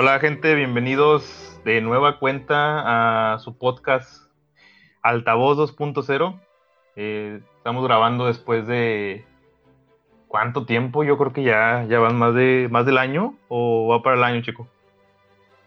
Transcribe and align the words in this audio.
Hola 0.00 0.20
gente, 0.20 0.54
bienvenidos 0.54 1.58
de 1.64 1.80
nueva 1.80 2.20
cuenta 2.20 3.32
a 3.34 3.40
su 3.40 3.58
podcast 3.58 4.30
Altavoz 5.02 5.58
2.0. 5.58 6.40
Eh, 6.94 7.40
estamos 7.56 7.82
grabando 7.82 8.28
después 8.28 8.64
de 8.68 9.24
cuánto 10.28 10.66
tiempo, 10.66 11.02
yo 11.02 11.18
creo 11.18 11.32
que 11.32 11.42
ya, 11.42 11.84
ya 11.90 11.98
van 11.98 12.14
más 12.14 12.32
de 12.32 12.68
más 12.70 12.86
del 12.86 12.96
año 12.96 13.36
o 13.48 13.88
va 13.88 14.00
para 14.00 14.14
el 14.14 14.22
año, 14.22 14.40
chico. 14.40 14.68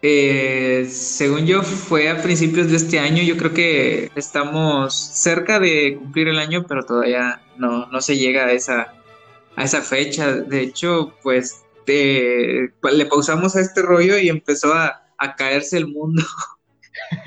Eh, 0.00 0.86
según 0.88 1.44
yo, 1.44 1.62
fue 1.62 2.08
a 2.08 2.22
principios 2.22 2.70
de 2.70 2.76
este 2.76 3.00
año. 3.00 3.22
Yo 3.22 3.36
creo 3.36 3.52
que 3.52 4.10
estamos 4.16 4.94
cerca 4.94 5.60
de 5.60 5.98
cumplir 5.98 6.28
el 6.28 6.38
año, 6.38 6.64
pero 6.66 6.86
todavía 6.86 7.42
no, 7.58 7.84
no 7.84 8.00
se 8.00 8.16
llega 8.16 8.46
a 8.46 8.52
esa, 8.52 8.94
a 9.56 9.62
esa 9.62 9.82
fecha. 9.82 10.32
De 10.32 10.62
hecho, 10.62 11.12
pues 11.22 11.61
le 11.86 13.06
pausamos 13.06 13.56
a 13.56 13.60
este 13.60 13.82
rollo 13.82 14.18
y 14.18 14.28
empezó 14.28 14.72
a, 14.74 14.98
caerse 15.36 15.78
el 15.78 15.86
mundo. 15.86 16.22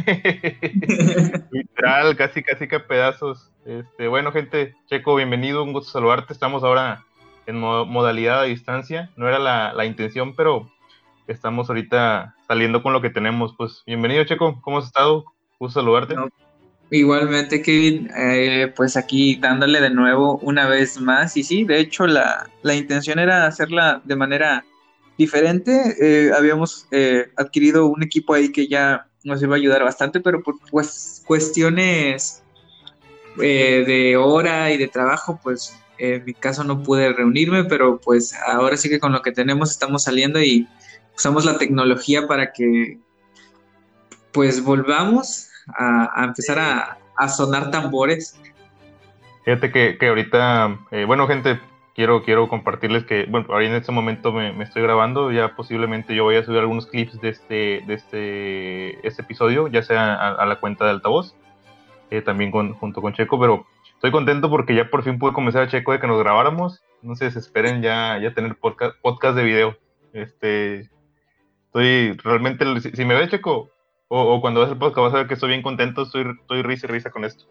Literal, 1.51 2.15
casi, 2.17 2.43
casi 2.43 2.67
que 2.67 2.79
pedazos. 2.81 3.51
Este, 3.65 4.07
bueno, 4.07 4.31
gente, 4.31 4.75
Checo, 4.87 5.15
bienvenido, 5.15 5.63
un 5.63 5.71
gusto 5.71 5.91
saludarte. 5.91 6.33
Estamos 6.33 6.63
ahora 6.63 7.05
en 7.45 7.59
modalidad 7.59 8.41
a 8.41 8.43
distancia. 8.43 9.11
No 9.15 9.27
era 9.29 9.39
la, 9.39 9.73
la 9.73 9.85
intención, 9.85 10.35
pero 10.35 10.69
estamos 11.27 11.69
ahorita 11.69 12.35
saliendo 12.47 12.83
con 12.83 12.93
lo 12.93 13.01
que 13.01 13.09
tenemos. 13.09 13.55
Pues 13.57 13.83
bienvenido, 13.85 14.25
Checo, 14.25 14.61
¿cómo 14.61 14.79
has 14.79 14.85
estado? 14.85 15.25
Gusto 15.57 15.79
saludarte. 15.79 16.15
Igualmente, 16.91 17.61
Kevin, 17.61 18.09
eh, 18.15 18.71
pues 18.75 18.97
aquí 18.97 19.35
dándole 19.35 19.81
de 19.81 19.89
nuevo 19.89 20.37
una 20.39 20.67
vez 20.67 20.99
más. 20.99 21.35
Y 21.37 21.43
sí, 21.43 21.63
de 21.63 21.79
hecho, 21.79 22.07
la, 22.07 22.49
intención 22.63 23.19
era 23.19 23.45
hacerla 23.47 24.01
de 24.05 24.15
manera 24.15 24.65
diferente. 25.17 25.95
Eh, 25.99 26.31
habíamos 26.35 26.87
eh, 26.91 27.27
adquirido 27.37 27.87
un 27.87 28.03
equipo 28.03 28.33
ahí 28.33 28.51
que 28.51 28.67
ya 28.67 29.07
nos 29.23 29.41
iba 29.41 29.55
a 29.55 29.57
ayudar 29.57 29.83
bastante, 29.83 30.19
pero 30.19 30.43
por 30.43 30.55
pues, 30.69 31.23
cuestiones 31.25 32.41
de 33.37 34.15
hora 34.17 34.71
y 34.71 34.77
de 34.77 34.87
trabajo, 34.87 35.39
pues 35.43 35.77
en 35.97 36.23
mi 36.25 36.33
caso 36.33 36.63
no 36.63 36.83
pude 36.83 37.11
reunirme, 37.13 37.65
pero 37.65 37.99
pues 37.99 38.33
ahora 38.47 38.77
sí 38.77 38.89
que 38.89 38.99
con 38.99 39.11
lo 39.11 39.21
que 39.21 39.31
tenemos 39.31 39.71
estamos 39.71 40.03
saliendo 40.03 40.41
y 40.41 40.67
usamos 41.15 41.45
la 41.45 41.57
tecnología 41.57 42.27
para 42.27 42.51
que 42.51 42.99
pues 44.31 44.63
volvamos 44.63 45.49
a, 45.67 46.23
empezar 46.23 46.97
a, 47.17 47.27
sonar 47.27 47.71
tambores. 47.71 48.39
Fíjate 49.43 49.71
que, 49.71 49.97
que 49.97 50.07
ahorita, 50.07 50.79
eh, 50.91 51.05
bueno 51.05 51.27
gente, 51.27 51.59
quiero, 51.95 52.23
quiero 52.23 52.47
compartirles 52.47 53.05
que, 53.05 53.25
bueno, 53.25 53.47
ahora 53.49 53.65
en 53.65 53.73
este 53.73 53.91
momento 53.91 54.31
me, 54.31 54.61
estoy 54.63 54.81
grabando, 54.81 55.31
ya 55.31 55.55
posiblemente 55.55 56.15
yo 56.15 56.23
voy 56.23 56.35
a 56.35 56.43
subir 56.43 56.59
algunos 56.59 56.87
clips 56.87 57.19
de 57.21 57.29
este, 57.29 57.83
de 57.85 57.93
este, 57.93 59.07
este 59.07 59.21
episodio, 59.21 59.67
ya 59.67 59.83
sea 59.83 60.13
a, 60.13 60.45
la 60.45 60.59
cuenta 60.59 60.85
de 60.85 60.91
altavoz, 60.91 61.35
eh, 62.11 62.21
también 62.21 62.51
con, 62.51 62.73
junto 62.73 63.01
con 63.01 63.13
Checo, 63.13 63.39
pero 63.39 63.65
estoy 63.93 64.11
contento 64.11 64.49
porque 64.49 64.75
ya 64.75 64.89
por 64.89 65.03
fin 65.03 65.19
pude 65.19 65.33
convencer 65.33 65.61
a 65.61 65.67
Checo 65.67 65.91
de 65.91 65.99
que 65.99 66.07
nos 66.07 66.19
grabáramos, 66.19 66.83
no 67.01 67.15
se 67.15 67.25
desesperen 67.25 67.81
ya, 67.81 68.19
ya 68.19 68.33
tener 68.33 68.55
podcast, 68.55 68.95
podcast 69.01 69.35
de 69.35 69.43
video. 69.43 69.77
Este, 70.13 70.89
Estoy 71.75 72.13
realmente, 72.23 72.63
si, 72.79 73.03
me 73.03 73.15
ves, 73.15 73.29
Checo, 73.29 73.69
o, 74.07 74.41
cuando 74.41 74.61
ves 74.61 74.69
el 74.69 74.77
podcast 74.77 75.05
vas 75.05 75.13
a 75.13 75.17
ver 75.17 75.27
que 75.27 75.33
estoy 75.33 75.49
bien 75.49 75.61
contento, 75.61 76.03
estoy, 76.03 76.25
estoy 76.39 76.61
risa 76.61 76.87
y 76.87 76.91
risa 76.91 77.11
con 77.11 77.25
esto. 77.25 77.45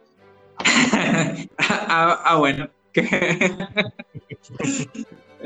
Ah, 1.97 2.21
ah, 2.25 2.37
bueno. 2.37 2.69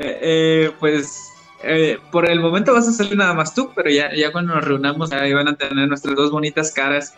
Eh, 0.01 0.19
eh, 0.21 0.71
pues 0.79 1.29
eh, 1.61 1.97
por 2.09 2.29
el 2.29 2.39
momento 2.39 2.73
vas 2.73 2.87
a 2.87 2.93
salir 2.93 3.17
nada 3.17 3.33
más 3.33 3.53
tú, 3.53 3.69
pero 3.75 3.89
ya, 3.89 4.15
ya 4.15 4.31
cuando 4.31 4.55
nos 4.55 4.63
reunamos 4.63 5.11
ahí 5.11 5.33
van 5.33 5.49
a 5.49 5.57
tener 5.57 5.89
nuestras 5.89 6.15
dos 6.15 6.31
bonitas 6.31 6.71
caras, 6.71 7.17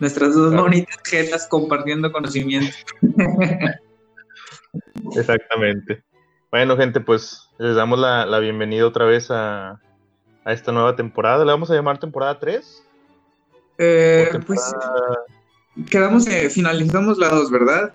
nuestras 0.00 0.34
dos 0.34 0.52
bonitas 0.52 0.98
jetas 1.04 1.46
compartiendo 1.46 2.10
conocimiento. 2.10 2.74
Exactamente. 5.16 6.02
Bueno, 6.50 6.76
gente, 6.76 7.00
pues 7.00 7.48
les 7.58 7.76
damos 7.76 8.00
la, 8.00 8.26
la 8.26 8.40
bienvenida 8.40 8.84
otra 8.84 9.04
vez 9.04 9.30
a, 9.30 9.80
a 10.44 10.52
esta 10.52 10.72
nueva 10.72 10.96
temporada. 10.96 11.44
¿Le 11.44 11.52
vamos 11.52 11.70
a 11.70 11.74
llamar 11.74 11.98
temporada 11.98 12.40
3? 12.40 12.87
Eh, 13.78 14.28
Pues 14.46 14.60
quedamos, 15.90 16.26
eh, 16.26 16.50
finalizamos 16.50 17.18
la 17.18 17.28
2, 17.28 17.50
¿verdad? 17.50 17.94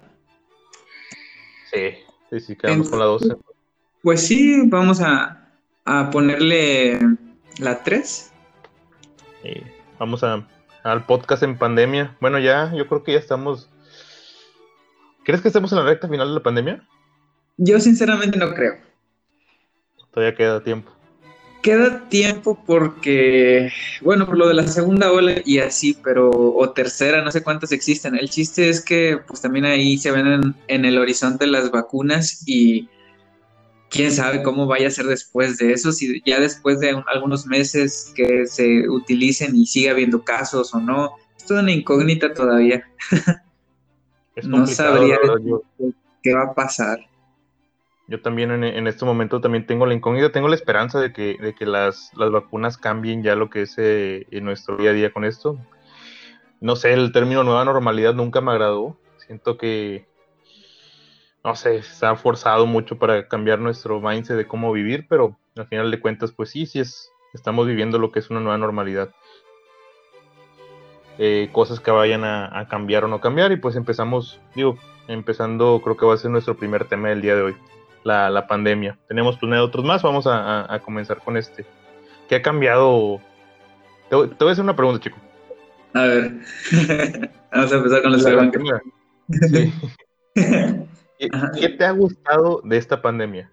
Sí, 1.71 1.97
sí, 2.29 2.39
sí, 2.39 2.55
quedamos 2.55 2.89
con 2.89 2.99
la 2.99 3.05
12. 3.05 3.35
Pues 4.01 4.25
sí, 4.25 4.61
vamos 4.67 5.01
a, 5.01 5.49
a 5.85 6.09
ponerle 6.09 6.99
la 7.59 7.83
3. 7.83 8.31
Sí, 9.41 9.63
vamos 9.99 10.23
a, 10.23 10.47
al 10.83 11.05
podcast 11.05 11.43
en 11.43 11.57
pandemia. 11.57 12.15
Bueno, 12.21 12.39
ya, 12.39 12.73
yo 12.73 12.87
creo 12.87 13.03
que 13.03 13.13
ya 13.13 13.19
estamos. 13.19 13.69
¿Crees 15.25 15.41
que 15.41 15.49
estemos 15.49 15.71
en 15.71 15.79
la 15.79 15.85
recta 15.85 16.07
final 16.07 16.29
de 16.29 16.33
la 16.35 16.43
pandemia? 16.43 16.87
Yo 17.57 17.79
sinceramente 17.79 18.37
no 18.37 18.53
creo. 18.53 18.77
Todavía 20.11 20.35
queda 20.35 20.63
tiempo 20.63 20.92
queda 21.63 22.07
tiempo 22.09 22.61
porque, 22.67 23.71
bueno, 24.01 24.27
por 24.27 24.37
lo 24.37 24.49
de 24.49 24.53
la 24.53 24.67
segunda 24.67 25.11
ola 25.11 25.35
y 25.43 25.59
así, 25.59 25.97
pero, 26.03 26.29
o 26.29 26.69
tercera, 26.71 27.23
no 27.23 27.31
sé 27.31 27.41
cuántas 27.41 27.71
existen. 27.71 28.15
El 28.15 28.29
chiste 28.29 28.69
es 28.69 28.83
que, 28.83 29.17
pues 29.25 29.41
también 29.41 29.65
ahí 29.65 29.97
se 29.97 30.11
ven 30.11 30.55
en, 30.67 30.85
el 30.85 30.97
horizonte 30.99 31.47
las 31.47 31.71
vacunas 31.71 32.43
y 32.45 32.89
quién 33.89 34.11
sabe 34.11 34.43
cómo 34.43 34.67
vaya 34.67 34.89
a 34.89 34.91
ser 34.91 35.05
después 35.05 35.57
de 35.57 35.71
eso, 35.71 35.93
si 35.93 36.21
ya 36.25 36.39
después 36.39 36.81
de 36.81 37.01
algunos 37.07 37.47
meses 37.47 38.11
que 38.13 38.45
se 38.45 38.87
utilicen 38.89 39.55
y 39.55 39.65
siga 39.65 39.91
habiendo 39.91 40.23
casos 40.23 40.75
o 40.75 40.81
no. 40.81 41.13
Es 41.37 41.45
toda 41.45 41.61
una 41.61 41.71
incógnita 41.71 42.33
todavía. 42.33 42.83
no 44.43 44.67
sabría 44.67 45.17
qué 46.21 46.33
va 46.33 46.43
a 46.43 46.53
pasar. 46.53 46.99
Yo 48.07 48.21
también 48.21 48.51
en, 48.51 48.87
este 48.87 49.05
momento 49.05 49.39
también 49.39 49.65
tengo 49.65 49.85
la 49.85 49.93
incógnita, 49.93 50.31
tengo 50.31 50.49
la 50.49 50.55
esperanza 50.55 50.99
de 50.99 51.13
que, 51.13 51.37
de 51.39 51.55
que 51.55 51.65
las, 51.65 52.11
las 52.15 52.31
vacunas 52.31 52.77
cambien 52.77 53.23
ya 53.23 53.35
lo 53.35 53.49
que 53.49 53.61
es 53.61 53.75
eh, 53.77 54.27
en 54.29 54.43
nuestro 54.43 54.75
día 54.75 54.89
a 54.89 54.93
día 54.93 55.13
con 55.13 55.23
esto. 55.23 55.57
No 56.59 56.75
sé, 56.75 56.93
el 56.93 57.13
término 57.13 57.43
nueva 57.43 57.63
normalidad 57.63 58.13
nunca 58.13 58.41
me 58.41 58.51
agradó. 58.51 58.97
Siento 59.17 59.57
que, 59.57 60.05
no 61.45 61.55
sé, 61.55 61.81
se 61.81 62.05
ha 62.05 62.15
forzado 62.17 62.65
mucho 62.65 62.99
para 62.99 63.29
cambiar 63.29 63.59
nuestro 63.59 64.01
mindset 64.01 64.35
de 64.35 64.47
cómo 64.47 64.73
vivir, 64.73 65.07
pero 65.07 65.37
al 65.55 65.67
final 65.67 65.89
de 65.89 66.01
cuentas, 66.01 66.33
pues 66.33 66.49
sí, 66.49 66.65
sí 66.65 66.79
es, 66.79 67.09
estamos 67.33 67.67
viviendo 67.67 67.99
lo 67.99 68.11
que 68.11 68.19
es 68.19 68.29
una 68.29 68.41
nueva 68.41 68.57
normalidad. 68.57 69.11
Eh, 71.19 71.49
cosas 71.53 71.79
que 71.79 71.91
vayan 71.91 72.25
a, 72.25 72.59
a 72.59 72.67
cambiar 72.67 73.05
o 73.05 73.07
no 73.07 73.21
cambiar 73.21 73.53
y 73.53 73.57
pues 73.57 73.77
empezamos, 73.77 74.41
digo, 74.55 74.77
empezando 75.07 75.79
creo 75.81 75.95
que 75.95 76.05
va 76.05 76.15
a 76.15 76.17
ser 76.17 76.31
nuestro 76.31 76.57
primer 76.57 76.85
tema 76.85 77.09
del 77.09 77.21
día 77.21 77.35
de 77.35 77.43
hoy 77.43 77.55
la, 78.03 78.47
pandemia. 78.47 78.97
Tenemos 79.07 79.37
planeado 79.37 79.65
otros 79.65 79.85
más, 79.85 80.01
vamos 80.01 80.25
a, 80.27 80.79
comenzar 80.83 81.19
con 81.19 81.37
este. 81.37 81.65
¿Qué 82.27 82.35
ha 82.35 82.41
cambiado? 82.41 83.19
Te, 84.09 84.15
voy 84.15 84.29
a 84.39 84.51
hacer 84.51 84.63
una 84.63 84.75
pregunta, 84.75 85.01
chico. 85.01 85.17
A 85.93 86.03
ver, 86.03 86.31
vamos 87.51 87.71
a 87.71 87.75
empezar 87.75 88.01
con 88.01 88.11
la 88.11 88.81
Sí. 89.49 89.73
¿Qué, 91.17 91.69
te 91.69 91.85
ha 91.85 91.91
gustado 91.91 92.61
de 92.63 92.77
esta 92.77 93.01
pandemia? 93.01 93.49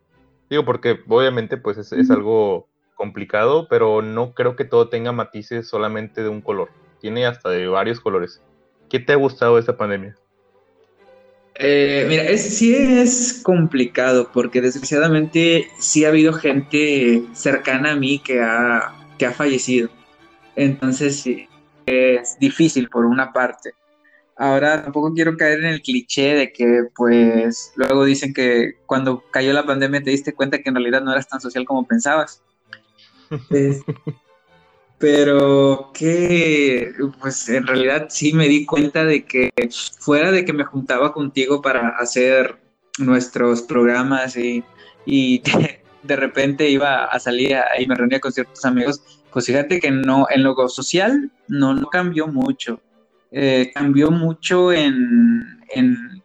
Digo, 0.48 0.64
porque 0.64 1.00
obviamente 1.06 1.56
pues 1.56 1.78
es, 1.78 1.92
es 1.92 2.10
algo 2.10 2.68
complicado, 2.96 3.68
pero 3.68 4.02
no 4.02 4.34
creo 4.34 4.56
que 4.56 4.64
todo 4.64 4.88
tenga 4.88 5.12
matices 5.12 5.68
solamente 5.68 6.22
de 6.22 6.28
un 6.28 6.40
color. 6.40 6.70
Tiene 7.00 7.26
hasta 7.26 7.48
de 7.50 7.66
varios 7.68 8.00
colores. 8.00 8.42
¿Qué 8.88 8.98
te 8.98 9.12
ha 9.12 9.16
gustado 9.16 9.54
de 9.54 9.60
esta 9.60 9.76
pandemia? 9.76 10.16
Eh, 11.56 12.06
mira, 12.08 12.24
es, 12.24 12.56
sí 12.56 12.74
es 12.74 13.40
complicado 13.42 14.30
porque 14.32 14.60
desgraciadamente 14.60 15.68
sí 15.78 16.04
ha 16.04 16.08
habido 16.08 16.32
gente 16.32 17.22
cercana 17.34 17.92
a 17.92 17.96
mí 17.96 18.18
que 18.18 18.40
ha, 18.40 18.94
que 19.18 19.26
ha 19.26 19.32
fallecido. 19.32 19.90
Entonces 20.56 21.20
sí, 21.20 21.48
es 21.86 22.38
difícil 22.38 22.88
por 22.88 23.04
una 23.04 23.32
parte. 23.32 23.72
Ahora 24.36 24.82
tampoco 24.82 25.12
quiero 25.12 25.36
caer 25.36 25.58
en 25.58 25.66
el 25.66 25.82
cliché 25.82 26.34
de 26.34 26.52
que 26.52 26.84
pues 26.94 27.72
luego 27.76 28.06
dicen 28.06 28.32
que 28.32 28.76
cuando 28.86 29.22
cayó 29.30 29.52
la 29.52 29.66
pandemia 29.66 30.02
te 30.02 30.10
diste 30.10 30.34
cuenta 30.34 30.58
que 30.58 30.70
en 30.70 30.76
realidad 30.76 31.02
no 31.02 31.12
eras 31.12 31.28
tan 31.28 31.40
social 31.40 31.66
como 31.66 31.86
pensabas. 31.86 32.42
pero 35.00 35.90
que 35.94 36.92
pues 37.20 37.48
en 37.48 37.66
realidad 37.66 38.08
sí 38.10 38.34
me 38.34 38.48
di 38.48 38.66
cuenta 38.66 39.06
de 39.06 39.24
que 39.24 39.50
fuera 39.98 40.30
de 40.30 40.44
que 40.44 40.52
me 40.52 40.64
juntaba 40.64 41.14
contigo 41.14 41.62
para 41.62 41.96
hacer 41.96 42.58
nuestros 42.98 43.62
programas 43.62 44.36
y, 44.36 44.62
de, 46.02 46.16
repente 46.16 46.68
iba 46.68 47.06
a 47.06 47.18
salir 47.18 47.56
y 47.78 47.86
me 47.86 47.94
reunía 47.94 48.20
con 48.20 48.30
ciertos 48.30 48.62
amigos, 48.66 49.02
pues 49.32 49.46
fíjate 49.46 49.80
que 49.80 49.90
no, 49.90 50.26
en 50.28 50.42
lo 50.42 50.68
social 50.68 51.32
no, 51.48 51.74
no 51.74 51.86
cambió 51.86 52.26
mucho. 52.28 52.78
Eh, 53.32 53.70
cambió 53.74 54.10
mucho 54.10 54.70
en, 54.70 55.62
en, 55.70 56.22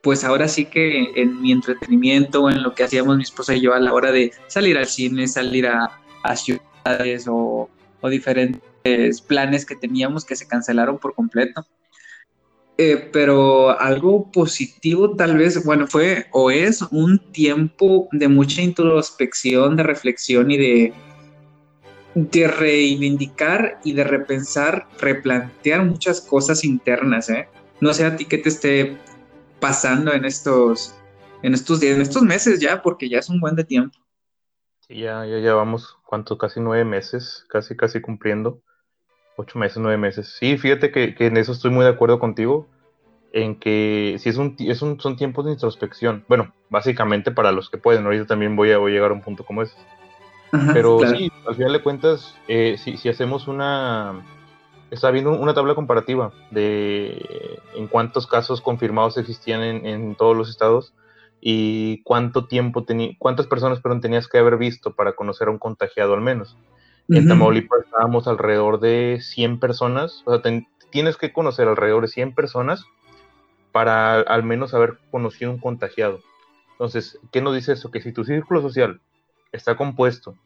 pues 0.00 0.24
ahora 0.24 0.48
sí 0.48 0.64
que 0.64 1.12
en 1.14 1.40
mi 1.40 1.52
entretenimiento, 1.52 2.50
en 2.50 2.64
lo 2.64 2.74
que 2.74 2.82
hacíamos 2.82 3.16
mi 3.16 3.22
esposa 3.22 3.54
y 3.54 3.60
yo 3.60 3.72
a 3.72 3.78
la 3.78 3.92
hora 3.92 4.10
de 4.10 4.32
salir 4.48 4.76
al 4.78 4.86
cine, 4.86 5.28
salir 5.28 5.68
a, 5.68 6.00
a 6.24 6.34
ciudades 6.34 7.26
o 7.28 7.70
o 8.00 8.08
diferentes 8.08 9.20
planes 9.22 9.66
que 9.66 9.76
teníamos 9.76 10.24
que 10.24 10.36
se 10.36 10.46
cancelaron 10.46 10.98
por 10.98 11.14
completo. 11.14 11.66
Eh, 12.82 13.10
pero 13.12 13.78
algo 13.78 14.30
positivo 14.32 15.14
tal 15.14 15.36
vez, 15.36 15.62
bueno, 15.66 15.86
fue 15.86 16.28
o 16.32 16.50
es 16.50 16.80
un 16.90 17.18
tiempo 17.30 18.08
de 18.10 18.26
mucha 18.26 18.62
introspección, 18.62 19.76
de 19.76 19.82
reflexión 19.82 20.50
y 20.50 20.56
de, 20.56 20.94
de 22.14 22.48
reivindicar 22.48 23.78
y 23.84 23.92
de 23.92 24.04
repensar, 24.04 24.88
replantear 24.98 25.84
muchas 25.84 26.22
cosas 26.22 26.64
internas, 26.64 27.28
¿eh? 27.28 27.48
No 27.82 27.92
sé 27.92 28.06
a 28.06 28.16
ti 28.16 28.24
qué 28.24 28.38
te 28.38 28.48
esté 28.48 28.96
pasando 29.60 30.14
en 30.14 30.24
estos, 30.24 30.94
en 31.42 31.52
estos 31.52 31.80
días, 31.80 31.96
en 31.96 32.00
estos 32.00 32.22
meses 32.22 32.60
ya, 32.60 32.80
porque 32.80 33.10
ya 33.10 33.18
es 33.18 33.28
un 33.28 33.40
buen 33.40 33.56
de 33.56 33.64
tiempo. 33.64 33.98
Sí, 34.88 35.00
ya, 35.00 35.26
ya 35.26 35.36
llevamos, 35.36 35.98
¿cuánto? 36.10 36.38
Casi 36.38 36.58
nueve 36.58 36.84
meses, 36.84 37.46
casi, 37.48 37.76
casi 37.76 38.00
cumpliendo. 38.00 38.58
Ocho 39.36 39.60
meses, 39.60 39.78
nueve 39.78 39.96
meses. 39.96 40.36
Sí, 40.40 40.58
fíjate 40.58 40.90
que, 40.90 41.14
en 41.16 41.36
eso 41.36 41.52
estoy 41.52 41.70
muy 41.70 41.84
de 41.84 41.90
acuerdo 41.90 42.18
contigo, 42.18 42.66
en 43.32 43.54
que 43.54 44.16
si 44.18 44.28
es 44.28 44.36
un, 44.36 44.56
es 44.58 44.82
un, 44.82 45.00
son 45.00 45.16
tiempos 45.16 45.44
de 45.44 45.52
introspección. 45.52 46.24
Bueno, 46.26 46.52
básicamente 46.68 47.30
para 47.30 47.52
los 47.52 47.70
que 47.70 47.78
pueden, 47.78 48.04
ahorita 48.04 48.26
también 48.26 48.56
voy 48.56 48.72
a, 48.72 48.78
voy 48.78 48.90
a 48.90 48.94
llegar 48.96 49.12
a 49.12 49.14
un 49.14 49.22
punto 49.22 49.44
como 49.44 49.62
ese. 49.62 49.76
Pero 50.72 50.98
sí, 51.06 51.30
al 51.46 51.54
final 51.54 51.72
de 51.74 51.80
cuentas, 51.80 52.34
eh, 52.48 52.76
si, 52.76 52.96
si, 52.96 53.08
hacemos 53.08 53.46
una... 53.46 54.26
Está 54.90 55.12
viendo 55.12 55.30
una 55.30 55.54
tabla 55.54 55.76
comparativa 55.76 56.32
de 56.50 57.60
en 57.76 57.86
cuántos 57.86 58.26
casos 58.26 58.60
confirmados 58.60 59.16
existían 59.16 59.62
en, 59.62 59.86
en 59.86 60.16
todos 60.16 60.36
los 60.36 60.50
estados 60.50 60.92
y 61.40 62.02
cuánto 62.02 62.46
tiempo 62.46 62.84
cuántas 63.18 63.46
personas 63.46 63.80
perdón, 63.80 64.00
tenías 64.00 64.28
que 64.28 64.38
haber 64.38 64.58
visto 64.58 64.94
para 64.94 65.14
conocer 65.14 65.48
a 65.48 65.50
un 65.50 65.58
contagiado 65.58 66.14
al 66.14 66.20
menos. 66.20 66.56
En 67.08 67.26
Tamaulipas 67.26 67.86
estábamos 67.86 68.28
alrededor 68.28 68.78
de 68.78 69.18
100 69.20 69.58
personas, 69.58 70.22
o 70.26 70.40
sea, 70.40 70.52
tienes 70.90 71.16
que 71.16 71.32
conocer 71.32 71.66
alrededor 71.66 72.02
de 72.02 72.08
100 72.08 72.34
personas 72.34 72.84
para 73.72 74.20
al 74.20 74.44
menos 74.44 74.74
haber 74.74 74.98
conocido 75.10 75.50
un 75.50 75.58
contagiado. 75.58 76.20
Entonces, 76.72 77.18
¿qué 77.32 77.40
nos 77.40 77.54
dice 77.54 77.72
eso? 77.72 77.90
Que 77.90 78.00
si 78.00 78.12
tu 78.12 78.24
círculo 78.24 78.62
social 78.62 79.00
está 79.52 79.76
compuesto 79.76 80.36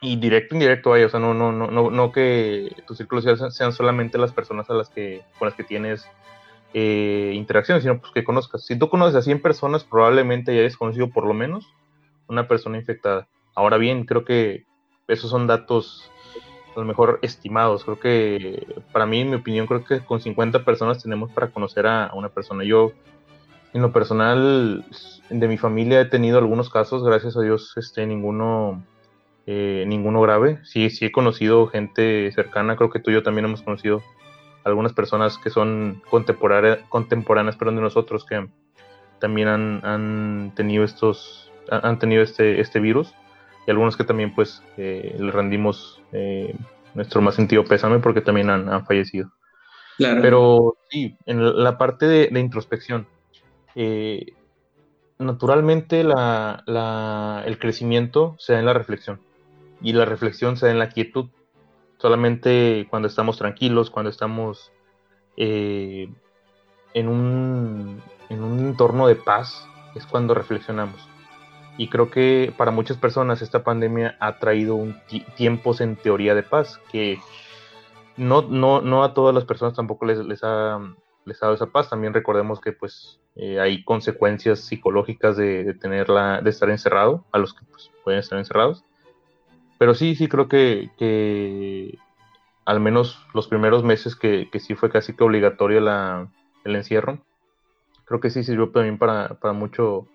y 0.00 0.16
directo 0.16 0.54
indirecto 0.54 0.92
hay, 0.92 1.02
o 1.02 1.08
sea, 1.08 1.18
no, 1.18 1.34
no, 1.34 1.50
no, 1.50 1.68
no, 1.70 1.90
no 1.90 2.12
que 2.12 2.74
tu 2.86 2.94
círculo 2.94 3.20
social 3.20 3.50
sean 3.50 3.72
solamente 3.72 4.18
las 4.18 4.32
personas 4.32 4.70
a 4.70 4.74
las 4.74 4.88
que, 4.90 5.22
con 5.38 5.46
las 5.46 5.56
que 5.56 5.64
tienes 5.64 6.08
eh, 6.74 7.32
interacciones, 7.34 7.82
sino 7.82 8.00
pues 8.00 8.12
que 8.12 8.24
conozcas. 8.24 8.64
Si 8.64 8.78
tú 8.78 8.88
conoces 8.88 9.14
a 9.16 9.22
100 9.22 9.40
personas, 9.40 9.84
probablemente 9.84 10.54
ya 10.54 10.60
hayas 10.60 10.76
conocido 10.76 11.10
por 11.10 11.26
lo 11.26 11.34
menos 11.34 11.66
una 12.28 12.46
persona 12.46 12.76
infectada. 12.76 13.26
Ahora 13.54 13.78
bien, 13.78 14.04
creo 14.04 14.24
que 14.24 14.66
esos 15.08 15.30
son 15.30 15.46
datos 15.46 16.10
a 16.76 16.80
lo 16.80 16.86
mejor 16.86 17.18
estimados. 17.22 17.84
Creo 17.84 17.98
que, 17.98 18.66
para 18.92 19.06
mí, 19.06 19.20
en 19.20 19.30
mi 19.30 19.36
opinión, 19.36 19.66
creo 19.66 19.84
que 19.84 20.00
con 20.00 20.20
50 20.20 20.64
personas 20.64 21.02
tenemos 21.02 21.30
para 21.32 21.48
conocer 21.48 21.86
a, 21.86 22.12
una 22.14 22.28
persona. 22.28 22.64
Yo, 22.64 22.92
en 23.72 23.82
lo 23.82 23.92
personal, 23.92 24.84
de 25.30 25.48
mi 25.48 25.56
familia 25.58 26.00
he 26.00 26.04
tenido 26.04 26.38
algunos 26.38 26.70
casos, 26.70 27.02
gracias 27.02 27.36
a 27.36 27.40
Dios, 27.40 27.72
este, 27.76 28.06
ninguno, 28.06 28.84
eh, 29.46 29.84
ninguno 29.86 30.20
grave. 30.20 30.60
Sí, 30.64 30.90
sí 30.90 31.06
he 31.06 31.12
conocido 31.12 31.66
gente 31.66 32.30
cercana, 32.32 32.76
creo 32.76 32.90
que 32.90 33.00
tú 33.00 33.10
y 33.10 33.14
yo 33.14 33.22
también 33.22 33.46
hemos 33.46 33.62
conocido 33.62 34.02
algunas 34.68 34.92
personas 34.92 35.38
que 35.38 35.50
son 35.50 36.02
contemporáneas, 36.10 36.78
contemporáneas 36.88 37.56
perdón, 37.56 37.76
de 37.76 37.82
nosotros 37.82 38.24
que 38.24 38.48
también 39.18 39.48
han, 39.48 40.52
tenido 40.54 40.84
estos 40.84 41.50
han 41.70 41.98
tenido 41.98 42.22
este, 42.22 42.60
este 42.60 42.80
virus 42.80 43.14
y 43.66 43.70
algunos 43.70 43.96
que 43.96 44.04
también 44.04 44.34
pues 44.34 44.62
eh, 44.76 45.14
le 45.18 45.30
rendimos 45.30 46.00
eh, 46.12 46.56
nuestro 46.94 47.20
más 47.20 47.34
sentido 47.34 47.64
pésame 47.64 47.98
porque 47.98 48.20
también 48.20 48.48
han, 48.50 48.86
fallecido. 48.86 49.30
Pero 49.98 50.76
sí, 50.90 51.16
en 51.26 51.62
la 51.62 51.76
parte 51.76 52.06
de, 52.06 52.40
introspección, 52.40 53.06
eh, 53.74 54.34
naturalmente 55.18 56.04
la, 56.04 57.42
el 57.44 57.58
crecimiento 57.58 58.36
se 58.38 58.52
da 58.52 58.60
en 58.60 58.66
la 58.66 58.72
reflexión 58.72 59.20
y 59.80 59.92
la 59.92 60.04
reflexión 60.04 60.56
se 60.56 60.66
da 60.66 60.72
en 60.72 60.78
la 60.78 60.88
quietud. 60.88 61.28
Solamente 61.98 62.86
cuando 62.90 63.08
estamos 63.08 63.38
tranquilos, 63.38 63.90
cuando 63.90 64.10
estamos 64.10 64.72
eh, 65.36 66.08
en, 66.94 67.08
un, 67.08 68.02
en 68.28 68.42
un 68.42 68.58
entorno 68.60 69.06
de 69.06 69.16
paz, 69.16 69.68
es 69.94 70.06
cuando 70.06 70.34
reflexionamos. 70.34 71.08
Y 71.76 71.88
creo 71.88 72.10
que 72.10 72.52
para 72.56 72.70
muchas 72.70 72.96
personas 72.96 73.42
esta 73.42 73.62
pandemia 73.62 74.16
ha 74.20 74.38
traído 74.38 74.78
tiempos 75.36 75.80
en 75.80 75.96
teoría 75.96 76.34
de 76.34 76.42
paz, 76.42 76.80
que 76.90 77.20
no, 78.16 78.42
no, 78.42 78.80
no 78.80 79.04
a 79.04 79.14
todas 79.14 79.34
las 79.34 79.44
personas 79.44 79.74
tampoco 79.74 80.04
les, 80.06 80.18
les, 80.18 80.42
ha, 80.42 80.80
les 81.24 81.40
ha 81.40 81.46
dado 81.46 81.54
esa 81.54 81.66
paz. 81.66 81.88
También 81.88 82.14
recordemos 82.14 82.60
que 82.60 82.72
pues 82.72 83.20
eh, 83.36 83.60
hay 83.60 83.84
consecuencias 83.84 84.60
psicológicas 84.60 85.36
de, 85.36 85.62
de, 85.62 85.74
tenerla, 85.74 86.40
de 86.42 86.50
estar 86.50 86.68
encerrado, 86.70 87.24
a 87.30 87.38
los 87.38 87.54
que 87.54 87.64
pues, 87.70 87.90
pueden 88.02 88.18
estar 88.20 88.38
encerrados. 88.38 88.84
Pero 89.78 89.94
sí, 89.94 90.16
sí 90.16 90.28
creo 90.28 90.48
que, 90.48 91.98
al 92.64 92.80
menos 92.80 93.24
los 93.32 93.46
primeros 93.46 93.84
meses 93.84 94.16
que, 94.16 94.48
sí 94.58 94.74
fue 94.74 94.90
casi 94.90 95.14
que 95.14 95.24
obligatorio 95.24 95.80
la, 95.80 96.28
el 96.64 96.76
encierro, 96.76 97.20
creo 98.04 98.20
que 98.20 98.30
sí 98.30 98.42
sirvió 98.42 98.70
también 98.70 98.98
para, 98.98 99.34
para 99.34 99.52
mucho, 99.54 100.08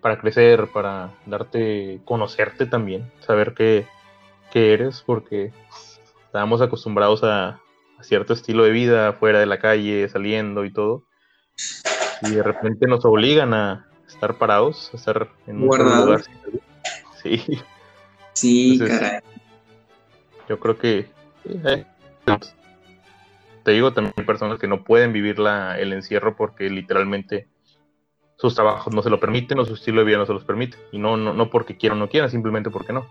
para 0.00 0.18
crecer, 0.18 0.68
para 0.72 1.12
darte, 1.26 2.00
conocerte 2.06 2.64
también, 2.64 3.12
saber 3.20 3.54
qué, 3.54 3.86
eres, 4.52 5.02
porque 5.06 5.52
estábamos 6.26 6.62
acostumbrados 6.62 7.22
a, 7.22 7.60
cierto 8.00 8.32
estilo 8.32 8.64
de 8.64 8.70
vida, 8.70 9.12
fuera 9.12 9.40
de 9.40 9.44
la 9.46 9.58
calle, 9.58 10.08
saliendo 10.08 10.64
y 10.64 10.72
todo, 10.72 11.04
y 12.22 12.30
de 12.30 12.42
repente 12.42 12.86
nos 12.86 13.04
obligan 13.04 13.52
a 13.52 13.90
estar 14.08 14.38
parados, 14.38 14.90
a 14.94 14.96
estar 14.96 15.28
en 15.46 15.56
un 15.56 15.66
lugar. 15.66 16.22
Sí. 17.22 17.60
Sí, 18.40 18.78
caray. 18.78 19.20
Yo 20.48 20.58
creo 20.58 20.78
que 20.78 21.10
eh, 21.44 21.84
te 23.62 23.70
digo 23.72 23.92
también 23.92 24.14
hay 24.16 24.24
personas 24.24 24.58
que 24.58 24.66
no 24.66 24.82
pueden 24.82 25.12
vivir 25.12 25.38
la, 25.38 25.78
el 25.78 25.92
encierro 25.92 26.36
porque 26.36 26.70
literalmente 26.70 27.48
sus 28.36 28.54
trabajos 28.54 28.94
no 28.94 29.02
se 29.02 29.10
lo 29.10 29.20
permiten 29.20 29.58
o 29.58 29.64
su 29.64 29.74
estilo 29.74 30.00
de 30.00 30.06
vida 30.06 30.18
no 30.18 30.26
se 30.26 30.32
los 30.32 30.44
permite. 30.44 30.78
Y 30.92 30.98
no, 30.98 31.16
no, 31.16 31.34
no 31.34 31.50
porque 31.50 31.76
quieran 31.76 31.98
o 31.98 32.00
no 32.00 32.08
quieran, 32.08 32.30
simplemente 32.30 32.70
porque 32.70 32.92
no. 32.92 33.06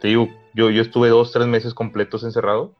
Te 0.00 0.08
digo, 0.08 0.28
yo, 0.54 0.70
yo 0.70 0.80
estuve 0.80 1.10
dos, 1.10 1.32
tres 1.32 1.46
meses 1.46 1.74
completos 1.74 2.24
encerrado 2.24 2.74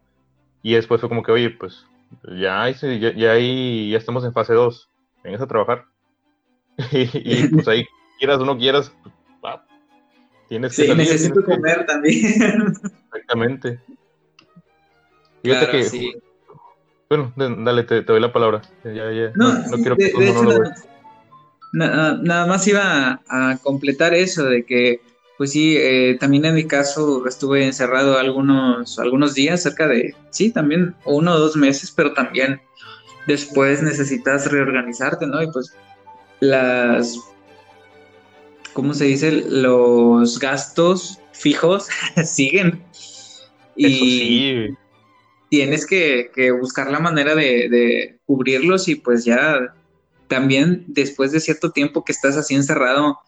y 0.63 0.73
después 0.73 1.01
fue 1.01 1.11
como 1.11 1.23
que, 1.23 1.33
oye, 1.33 1.51
pues 1.51 1.87
ya, 2.25 2.69
ya, 2.71 3.13
ya, 3.13 3.39
ya 3.39 3.97
estamos 3.99 4.25
en 4.25 4.33
fase 4.33 4.55
2, 4.55 4.89
vengas 5.23 5.43
a 5.43 5.47
trabajar. 5.47 5.85
y, 6.93 7.49
pues 7.49 7.69
ahí, 7.69 7.87
quieras 8.19 8.41
o 8.41 8.47
no 8.47 8.57
quieras, 8.57 8.93
Tienes 10.51 10.75
que 10.75 10.85
sí, 10.85 10.95
necesito 10.97 11.45
comer 11.45 11.87
también. 11.87 12.75
Exactamente. 13.13 13.79
Fíjate 15.45 15.71
que. 15.71 15.85
Sí. 15.85 16.13
Bueno, 17.09 17.33
dale, 17.37 17.85
te, 17.85 18.03
doy 18.03 18.21
la 18.21 18.33
palabra. 18.33 18.61
Ya, 18.83 19.13
ya, 19.13 19.31
no, 19.37 19.53
no, 19.55 19.77
quiero 19.77 19.97
que 19.97 20.09
todo 20.11 20.43
no 20.43 20.43
lo 20.43 20.71
nada, 21.73 22.19
nada 22.21 22.47
más 22.47 22.67
iba 22.67 23.23
a, 23.29 23.59
completar 23.63 24.13
eso 24.13 24.45
de 24.47 24.65
que, 24.65 25.01
pues 25.39 25.53
sí, 25.53 25.77
eh, 25.77 26.17
también 26.19 26.45
en 26.45 26.57
mi 26.57 26.67
caso 26.67 27.25
estuve 27.29 27.65
encerrado 27.65 28.19
algunos, 28.19 28.99
algunos 28.99 29.35
días, 29.35 29.63
cerca 29.63 29.87
de, 29.87 30.17
sí, 30.31 30.51
también 30.51 30.97
uno 31.05 31.33
o 31.33 31.39
dos 31.39 31.55
meses, 31.55 31.93
pero 31.95 32.13
también 32.13 32.61
después 33.29 33.85
necesitas 33.85 34.51
reorganizarte, 34.51 35.29
¿no? 35.29 35.41
Y 35.41 35.47
pues 35.53 35.77
las 36.41 37.21
¿cómo 38.73 38.95
se 38.95 39.05
dice? 39.05 39.33
Los 39.33 40.39
gastos 40.39 41.19
fijos 41.33 41.89
siguen. 42.25 42.83
Y 43.77 44.75
tienes 45.49 45.87
que, 45.87 46.31
buscar 46.59 46.91
la 46.91 47.01
manera 47.01 47.35
de, 47.35 48.19
cubrirlos 48.27 48.89
y 48.89 48.97
pues 48.97 49.25
ya 49.25 49.75
también 50.29 50.85
después 50.87 51.33
de 51.33 51.41
cierto 51.41 51.73
tiempo 51.73 52.05
que 52.05 52.13
estás 52.13 52.37
así 52.37 52.55
encerrado, 52.55 53.19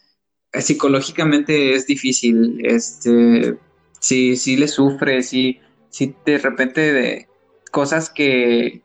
eh, 0.53 0.63
psicológicamente 0.63 1.75
es 1.75 1.87
difícil. 1.87 2.61
Este, 2.65 3.57
si, 3.99 4.37
si 4.37 4.57
le 4.57 4.69
sufres, 4.69 5.31
si, 5.31 5.61
si 5.91 6.15
de 6.25 6.39
repente 6.39 6.93
de 6.93 7.29
cosas 7.71 8.11
que 8.11 8.83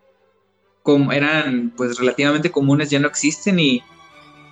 como 0.81 1.11
eran 1.11 1.73
pues 1.75 1.99
relativamente 1.99 2.49
comunes 2.49 2.89
ya 2.89 2.99
no 2.99 3.09
existen 3.09 3.59
y 3.59 3.83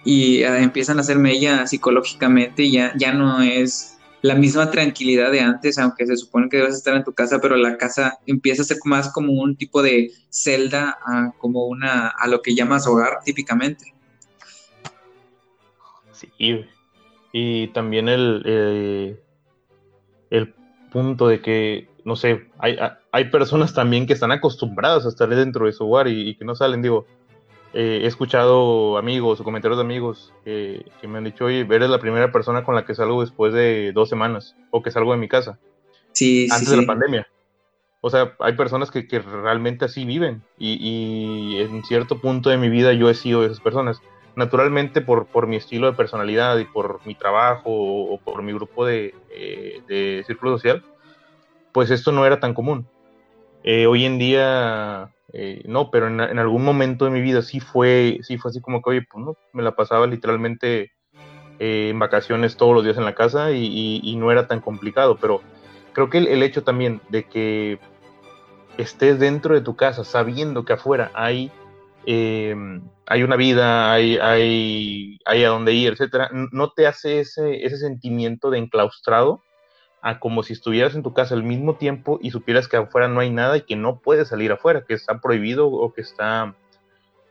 y 0.06 0.44
ah, 0.44 0.62
empiezan 0.62 0.98
a 0.98 1.02
hacer 1.02 1.20
mella 1.20 1.68
psicológicamente 1.68 2.64
y 2.64 2.72
ya, 2.72 2.94
ya 2.96 3.12
no 3.12 3.42
es 3.42 3.98
la 4.22 4.36
misma 4.36 4.72
tranquilidad 4.72 5.32
de 5.32 5.42
antes, 5.42 5.78
aunque 5.78 6.08
se 6.08 6.16
supone 6.16 6.48
que 6.50 6.58
debes 6.58 6.76
estar 6.76 6.96
en 6.96 7.04
tu 7.04 7.14
casa, 7.14 7.40
pero 7.42 7.58
la 7.58 7.78
casa 7.78 8.18
empieza 8.26 8.62
a 8.62 8.66
ser 8.66 8.78
más 8.86 9.12
como 9.12 9.34
un 9.34 9.56
tipo 9.58 9.84
de 9.84 10.12
celda, 10.30 10.98
a, 11.06 11.32
como 11.38 11.66
una, 11.68 12.08
a 12.08 12.28
lo 12.28 12.42
que 12.42 12.56
llamas 12.56 12.88
hogar 12.88 13.20
típicamente. 13.26 13.94
Sí, 16.12 16.66
y 17.34 17.68
también 17.68 18.08
el, 18.08 18.42
eh, 18.46 19.20
el 20.30 20.54
punto 20.90 21.28
de 21.28 21.42
que 21.42 21.90
no 22.06 22.16
sé, 22.16 22.48
hay, 22.60 22.78
hay 23.12 23.30
personas 23.32 23.74
también 23.74 24.06
que 24.06 24.14
están 24.14 24.32
acostumbradas 24.32 25.06
a 25.06 25.10
estar 25.10 25.28
dentro 25.28 25.66
de 25.66 25.74
su 25.74 25.86
hogar 25.86 26.08
y, 26.08 26.36
que 26.36 26.46
no 26.46 26.56
salen, 26.56 26.84
digo, 26.84 27.08
eh, 27.78 28.04
he 28.04 28.08
escuchado 28.08 28.98
amigos 28.98 29.42
o 29.42 29.44
comentarios 29.44 29.78
de 29.78 29.84
amigos 29.84 30.34
que, 30.46 30.86
me 31.04 31.18
han 31.18 31.26
dicho, 31.26 31.44
oye, 31.44 31.68
eres 31.70 31.90
la 31.90 32.00
primera 32.00 32.32
persona 32.32 32.64
con 32.64 32.74
la 32.74 32.86
que 32.86 32.96
salgo 32.96 33.20
después 33.20 33.54
de 33.54 33.92
dos 33.92 34.08
semanas 34.08 34.56
o 34.72 34.82
que 34.82 34.92
salgo 34.92 35.12
de 35.12 35.18
mi 35.18 35.28
casa. 35.28 35.60
Sí, 36.14 36.48
antes 36.50 36.70
de 36.70 36.78
la 36.78 36.86
pandemia. 36.88 37.28
O 38.00 38.10
sea, 38.10 38.34
hay 38.40 38.54
personas 38.54 38.92
que, 38.92 39.10
que 39.10 39.20
realmente 39.20 39.84
así 39.84 40.06
viven 40.06 40.42
y, 40.58 40.78
y, 40.80 41.60
en 41.60 41.84
cierto 41.84 42.22
punto 42.22 42.50
de 42.50 42.58
mi 42.58 42.70
vida 42.70 42.94
yo 42.94 43.10
he 43.10 43.14
sido 43.14 43.42
de 43.42 43.48
esas 43.48 43.60
personas. 43.60 44.00
Naturalmente 44.38 45.02
por, 45.02 45.26
por 45.26 45.46
mi 45.46 45.58
estilo 45.58 45.88
de 45.88 45.98
personalidad 45.98 46.58
y 46.60 46.64
por 46.64 47.06
mi 47.06 47.14
trabajo 47.14 47.72
o, 47.72 48.18
por 48.22 48.42
mi 48.42 48.54
grupo 48.54 48.86
de, 48.86 49.14
eh, 49.32 49.82
de 49.90 50.24
círculo 50.26 50.54
social, 50.54 50.82
pues 51.74 51.92
esto 51.92 52.14
no 52.14 52.26
era 52.26 52.40
tan 52.40 52.54
común. 52.54 52.88
Eh, 53.68 53.88
hoy 53.88 54.06
en 54.06 54.20
día, 54.20 55.10
eh, 55.34 55.64
no, 55.66 55.90
pero 55.90 56.06
en, 56.06 56.22
algún 56.22 56.64
momento 56.64 57.06
de 57.06 57.10
mi 57.10 57.20
vida 57.20 57.42
sí 57.42 57.60
fue, 57.60 58.20
sí 58.22 58.38
fue 58.38 58.50
así 58.50 58.62
como 58.62 58.80
que, 58.80 58.92
oye, 58.92 59.08
pues 59.12 59.26
no, 59.26 59.36
me 59.54 59.64
la 59.64 59.76
pasaba 59.76 60.06
literalmente 60.06 60.92
eh, 61.58 61.90
en 61.90 61.98
vacaciones 61.98 62.58
todos 62.58 62.76
los 62.76 62.84
días 62.84 62.98
en 62.98 63.06
la 63.06 63.16
casa 63.16 63.54
y, 63.54 64.16
no 64.20 64.32
era 64.32 64.48
tan 64.48 64.62
complicado, 64.62 65.18
pero 65.20 65.42
creo 65.94 66.12
que 66.12 66.20
el, 66.20 66.44
hecho 66.44 66.64
también 66.64 67.02
de 67.10 67.24
que 67.24 67.80
estés 68.78 69.18
dentro 69.18 69.56
de 69.56 69.62
tu 69.62 69.76
casa 69.76 70.04
sabiendo 70.04 70.64
que 70.64 70.74
afuera 70.74 71.10
hay, 71.16 71.52
em, 72.06 72.84
hay 73.08 73.24
una 73.24 73.36
vida, 73.36 73.92
hay, 73.92 74.18
hay, 74.20 75.18
hay 75.26 75.44
a 75.44 75.50
dónde 75.50 75.74
ir, 75.74 75.94
etcétera, 75.94 76.30
no 76.52 76.70
te 76.70 76.86
hace 76.86 77.22
ese, 77.22 77.66
ese 77.66 77.78
sentimiento 77.78 78.52
de 78.52 78.60
enclaustrado 78.60 79.42
a 80.06 80.20
como 80.20 80.44
si 80.44 80.54
estuvieras 80.54 80.94
en 80.94 81.02
tu 81.02 81.14
casa 81.16 81.34
al 81.34 81.42
mismo 81.42 81.78
tiempo 81.78 82.20
y 82.22 82.30
supieras 82.30 82.68
que 82.68 82.78
afuera 82.78 83.08
no 83.08 83.22
hay 83.22 83.32
nada 83.32 83.58
y 83.58 83.62
que 83.62 83.76
no 83.76 83.98
puedes 84.02 84.28
salir 84.28 84.52
afuera, 84.52 84.86
que 84.88 84.94
está 84.94 85.20
prohibido 85.20 85.68
o 85.68 85.94
que 85.94 86.02
está 86.02 86.54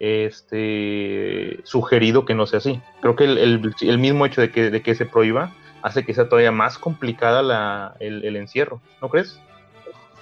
este, 0.01 1.61
sugerido 1.63 2.25
que 2.25 2.35
no 2.35 2.49
sea 2.49 2.59
así. 2.59 2.81
Creo 3.01 3.15
que 3.15 3.27
el, 3.27 3.99
mismo 4.01 4.27
hecho 4.27 4.41
de 4.41 4.51
que, 4.51 4.71
de 4.71 4.83
que, 4.83 4.97
se 4.97 5.07
prohíba 5.07 5.55
hace 5.83 6.05
que 6.05 6.15
sea 6.15 6.29
todavía 6.29 6.51
más 6.51 6.77
complicada 6.77 7.43
la, 7.43 7.95
el, 8.01 8.35
encierro, 8.35 8.83
¿no 9.01 9.09
crees? 9.09 9.39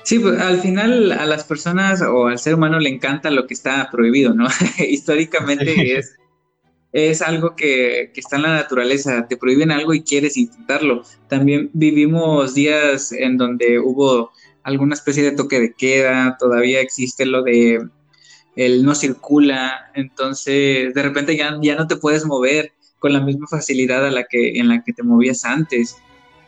Sí, 0.02 0.18
pues 0.18 0.38
al 0.38 0.58
final 0.58 1.10
a 1.12 1.24
las 1.24 1.44
personas 1.44 2.02
o 2.02 2.26
al 2.26 2.38
ser 2.38 2.56
humano 2.56 2.78
le 2.80 2.90
encanta 2.90 3.30
lo 3.30 3.46
que 3.46 3.54
está 3.54 3.88
prohibido, 3.90 4.34
¿no? 4.34 4.46
Históricamente 4.78 5.96
es 5.96 6.18
es 6.92 7.22
algo 7.22 7.56
que, 7.56 8.12
está 8.14 8.36
en 8.36 8.42
la 8.42 8.54
naturaleza, 8.54 9.26
te 9.26 9.36
prohíben 9.36 9.70
algo 9.70 9.94
y 9.94 10.02
quieres 10.02 10.36
intentarlo. 10.36 11.02
También 11.28 11.70
vivimos 11.72 12.54
días 12.54 13.12
en 13.12 13.38
donde 13.38 13.78
hubo 13.78 14.30
alguna 14.62 14.94
especie 14.94 15.22
de 15.22 15.32
toque 15.32 15.58
de 15.58 15.72
queda, 15.72 16.36
todavía 16.38 16.80
existe 16.80 17.26
lo 17.26 17.42
de 17.42 17.80
el 18.54 18.84
no 18.84 18.94
circula, 18.94 19.90
entonces 19.94 20.92
de 20.92 21.02
repente 21.02 21.36
ya, 21.36 21.58
ya 21.62 21.74
no 21.74 21.86
te 21.86 21.96
puedes 21.96 22.26
mover 22.26 22.72
con 22.98 23.14
la 23.14 23.20
misma 23.20 23.46
facilidad 23.48 24.06
a 24.06 24.10
la 24.10 24.24
que, 24.24 24.58
en 24.58 24.68
la 24.68 24.84
que 24.84 24.92
te 24.92 25.02
movías 25.02 25.44
antes. 25.44 25.96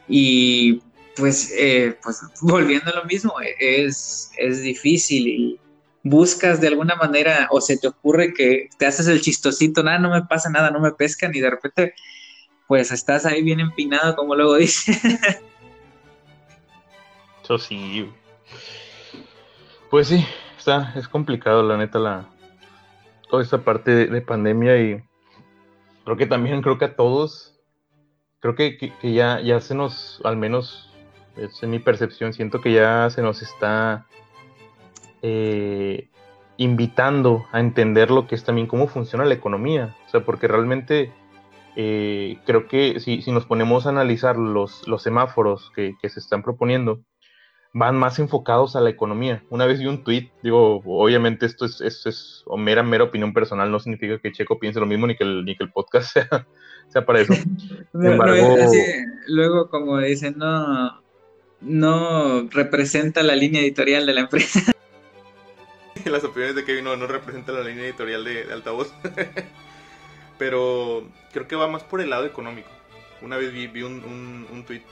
Y 0.06 0.82
pues, 1.16 1.52
eh, 1.58 1.96
pues 2.02 2.20
volviendo 2.42 2.90
a 2.90 2.96
lo 2.96 3.04
mismo, 3.04 3.32
es, 3.58 4.30
es 4.36 4.62
difícil 4.62 5.58
buscas 6.04 6.60
de 6.60 6.68
alguna 6.68 6.94
manera 6.94 7.48
o 7.50 7.60
se 7.60 7.78
te 7.78 7.88
ocurre 7.88 8.34
que 8.34 8.68
te 8.78 8.86
haces 8.86 9.08
el 9.08 9.22
chistosito, 9.22 9.82
nada, 9.82 9.98
no 9.98 10.10
me 10.10 10.22
pasa 10.22 10.50
nada, 10.50 10.70
no 10.70 10.78
me 10.78 10.92
pescan 10.92 11.34
y 11.34 11.40
de 11.40 11.50
repente 11.50 11.94
pues 12.68 12.92
estás 12.92 13.26
ahí 13.26 13.42
bien 13.42 13.58
empinado 13.58 14.14
como 14.14 14.34
luego 14.36 14.54
dice. 14.56 14.92
Eso 17.42 17.58
sí. 17.58 18.10
Pues 19.90 20.08
sí, 20.08 20.24
está, 20.58 20.92
es 20.94 21.08
complicado 21.08 21.62
la 21.62 21.78
neta 21.78 21.98
la 21.98 22.28
toda 23.30 23.42
esta 23.42 23.64
parte 23.64 24.06
de, 24.06 24.20
pandemia 24.20 24.76
y 24.80 25.02
creo 26.04 26.16
que 26.16 26.26
también 26.26 26.62
creo 26.62 26.78
que 26.78 26.84
a 26.84 26.96
todos 26.96 27.58
creo 28.40 28.54
que, 28.54 28.76
que, 28.76 29.12
ya, 29.12 29.40
ya 29.40 29.60
se 29.60 29.74
nos, 29.74 30.20
al 30.22 30.36
menos 30.36 30.92
es 31.36 31.62
en 31.62 31.70
mi 31.70 31.78
percepción, 31.78 32.34
siento 32.34 32.60
que 32.60 32.74
ya 32.74 33.08
se 33.08 33.22
nos 33.22 33.40
está 33.40 34.06
eh, 35.26 36.10
invitando 36.58 37.46
a 37.50 37.58
entender 37.58 38.10
lo 38.10 38.26
que 38.26 38.34
es 38.34 38.44
también 38.44 38.66
cómo 38.66 38.88
funciona 38.88 39.24
la 39.24 39.32
economía. 39.32 39.96
O 40.06 40.10
sea, 40.10 40.22
porque 40.22 40.46
realmente 40.48 41.10
eh, 41.76 42.36
creo 42.44 42.68
que 42.68 43.00
si, 43.00 43.18
nos 43.32 43.46
ponemos 43.46 43.86
a 43.86 43.88
analizar 43.88 44.36
los, 44.36 44.86
los 44.86 45.02
semáforos 45.02 45.72
que, 45.74 45.96
se 46.02 46.20
están 46.20 46.42
proponiendo, 46.42 47.00
van 47.72 47.96
más 47.96 48.18
enfocados 48.18 48.76
a 48.76 48.82
la 48.82 48.90
economía. 48.90 49.42
Una 49.48 49.64
vez 49.64 49.80
vi 49.80 49.86
un 49.86 50.04
tweet, 50.04 50.30
digo, 50.42 50.82
obviamente 50.84 51.46
esto 51.46 51.64
es, 51.64 51.80
es, 51.80 52.44
mera, 52.58 52.82
mera 52.82 53.04
opinión 53.04 53.32
personal, 53.32 53.70
no 53.70 53.80
significa 53.80 54.18
que 54.18 54.30
Checo 54.30 54.58
piense 54.58 54.78
lo 54.78 54.86
mismo 54.86 55.06
ni 55.06 55.16
que 55.16 55.24
el, 55.24 55.46
ni 55.46 55.56
que 55.56 55.64
el 55.64 55.72
podcast 55.72 56.12
sea, 56.12 56.46
sea 56.88 57.06
para 57.06 57.20
eso. 57.20 57.32
luego, 59.26 59.70
como 59.70 59.98
dicen, 60.00 60.34
no, 60.36 61.02
no 61.62 62.46
representa 62.50 63.22
la 63.22 63.34
línea 63.34 63.62
editorial 63.62 64.04
de 64.04 64.12
la 64.12 64.20
empresa. 64.20 64.73
las 66.10 66.24
opiniones 66.24 66.56
de 66.56 66.64
Kevin 66.64 66.84
no, 66.84 66.96
no 66.96 67.06
representan 67.06 67.56
la 67.56 67.62
línea 67.62 67.84
editorial 67.84 68.24
de, 68.24 68.52
altavoz. 68.52 68.92
Pero 70.38 71.08
creo 71.32 71.46
que 71.46 71.56
va 71.56 71.68
más 71.68 71.84
por 71.84 72.00
el 72.00 72.10
lado 72.10 72.26
económico. 72.26 72.68
Una 73.22 73.36
vez 73.36 73.52
vi, 73.52 73.82
un, 73.82 74.46
un, 74.50 74.64
tweet 74.64 74.82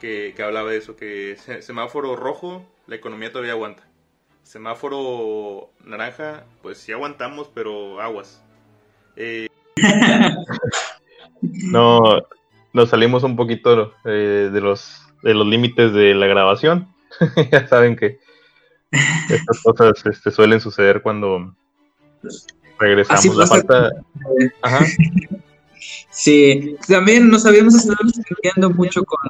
que, 0.00 0.34
hablaba 0.42 0.70
de 0.70 0.76
eso, 0.76 0.94
que 0.94 1.36
semáforo 1.60 2.14
rojo, 2.14 2.64
la 2.86 2.96
economía 2.96 3.32
todavía 3.32 3.52
aguanta. 3.52 3.82
Semáforo 4.42 5.70
naranja, 5.84 6.44
pues 6.62 6.78
sí 6.78 6.92
aguantamos, 6.92 7.50
pero 7.52 8.00
aguas. 8.00 8.42
Eh, 9.16 9.48
no, 11.42 12.00
nos 12.72 12.90
salimos 12.90 13.24
un 13.24 13.34
poquito 13.34 13.94
eh, 14.04 14.50
de 14.52 14.60
los 14.60 15.02
de 15.22 15.34
los 15.34 15.46
límites 15.46 15.92
de 15.92 16.14
la 16.14 16.26
grabación. 16.26 16.88
ya 17.50 17.66
saben 17.66 17.96
que 17.96 18.20
estas 18.90 19.60
cosas 19.62 20.04
este, 20.06 20.30
suelen 20.30 20.60
suceder 20.60 21.02
cuando 21.02 21.54
regresamos. 22.78 23.36
La 23.36 23.46
falta... 23.46 23.90
Sí, 26.10 26.76
también 26.88 27.28
nos 27.28 27.46
habíamos 27.46 27.74
estado 27.74 27.98
estudiando 28.06 28.70
mucho 28.70 29.04
con, 29.04 29.20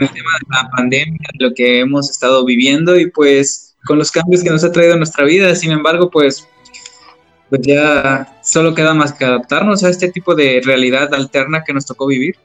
el 0.00 0.10
tema 0.10 0.30
de 0.40 0.46
la 0.50 0.70
pandemia, 0.70 1.28
lo 1.38 1.54
que 1.54 1.80
hemos 1.80 2.10
estado 2.10 2.44
viviendo 2.44 2.98
y 2.98 3.10
pues 3.10 3.74
con 3.86 3.98
los 3.98 4.10
cambios 4.10 4.42
que 4.42 4.50
nos 4.50 4.64
ha 4.64 4.72
traído 4.72 4.96
nuestra 4.96 5.24
vida. 5.24 5.54
Sin 5.54 5.72
embargo, 5.72 6.10
pues, 6.10 6.46
pues 7.48 7.62
ya 7.62 8.38
solo 8.42 8.74
queda 8.74 8.94
más 8.94 9.12
que 9.12 9.24
adaptarnos 9.24 9.84
a 9.84 9.88
este 9.88 10.10
tipo 10.10 10.34
de 10.34 10.60
realidad 10.64 11.12
alterna 11.14 11.64
que 11.64 11.72
nos 11.72 11.86
tocó 11.86 12.06
vivir. 12.06 12.36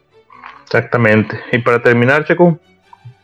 Exactamente. 0.64 1.38
Y 1.52 1.58
para 1.58 1.82
terminar, 1.82 2.24
Checo, 2.26 2.58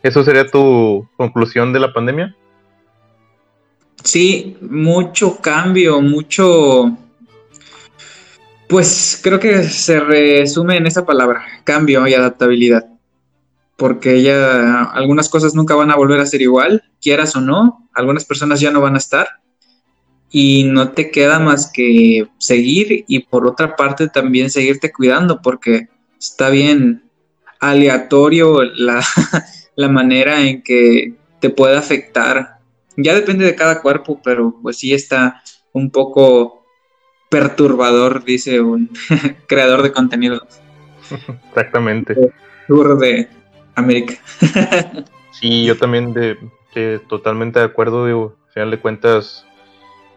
¿eso 0.03 0.25
sería 0.25 0.51
tu 0.51 1.09
conclusión 1.17 1.73
de 1.73 1.81
la 1.81 1.93
pandemia? 1.93 2.37
Sí, 4.03 4.57
mucho 4.61 5.39
cambio, 5.41 6.01
mucho... 6.01 6.97
Pues 8.69 9.21
creo 9.23 9.39
que 9.39 9.65
se 9.65 10.01
resume 10.01 10.79
en 10.79 10.87
esa 10.87 11.05
palabra, 11.05 11.45
cambio 11.65 12.07
y 12.09 12.15
adaptabilidad. 12.15 12.87
Porque 13.77 14.23
ya 14.23 14.85
algunas 14.85 15.29
cosas 15.29 15.55
nunca 15.55 15.75
van 15.75 15.91
a 15.91 15.97
volver 15.97 16.21
a 16.21 16.27
ser 16.27 16.43
igual, 16.43 16.83
quieras 17.01 17.37
o 17.37 17.41
no, 17.41 17.89
algunas 17.93 18.25
personas 18.25 18.61
ya 18.61 18.71
no 18.71 18.81
van 18.81 18.95
a 18.95 18.99
estar 18.99 19.29
y 20.37 20.65
no 20.65 20.91
te 20.91 21.13
queda 21.13 21.39
más 21.39 21.71
que 21.73 22.27
seguir 22.39 23.05
y 23.07 23.21
por 23.21 23.47
otra 23.47 23.77
parte 23.77 24.09
también 24.09 24.51
seguirte 24.51 24.93
cuidando 24.93 25.41
porque 25.41 25.89
está 26.19 26.51
bien 26.51 27.05
aleatorio 27.61 28.65
la, 28.65 29.05
la 29.77 29.89
manera 29.89 30.43
en 30.43 30.63
que 30.63 31.15
te 31.41 31.51
puede 31.51 31.77
afectar 31.77 32.54
ya 32.97 33.15
depende 33.15 33.45
de 33.45 33.55
cada 33.55 33.83
cuerpo, 33.83 34.21
pero 34.23 34.55
pues 34.63 34.79
sí 34.79 34.93
está 34.93 35.43
un 35.73 35.91
poco 35.91 36.65
perturbador, 37.29 38.25
dice 38.25 38.61
un 38.61 38.91
creador 39.49 39.83
de 39.83 39.93
contenido. 39.93 40.41
Exactamente. 41.49 42.15
Tour 42.69 42.99
de 42.99 43.29
América. 43.75 44.15
sí, 45.33 45.65
yo 45.65 45.77
también 45.77 46.13
de, 46.15 46.39
totalmente 47.09 47.59
de 47.59 47.65
acuerdo, 47.67 48.07
digo, 48.07 48.37
al 48.47 48.53
final 48.53 48.71
de 48.71 48.81
cuentas, 48.81 49.47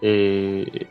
eh, 0.01 0.87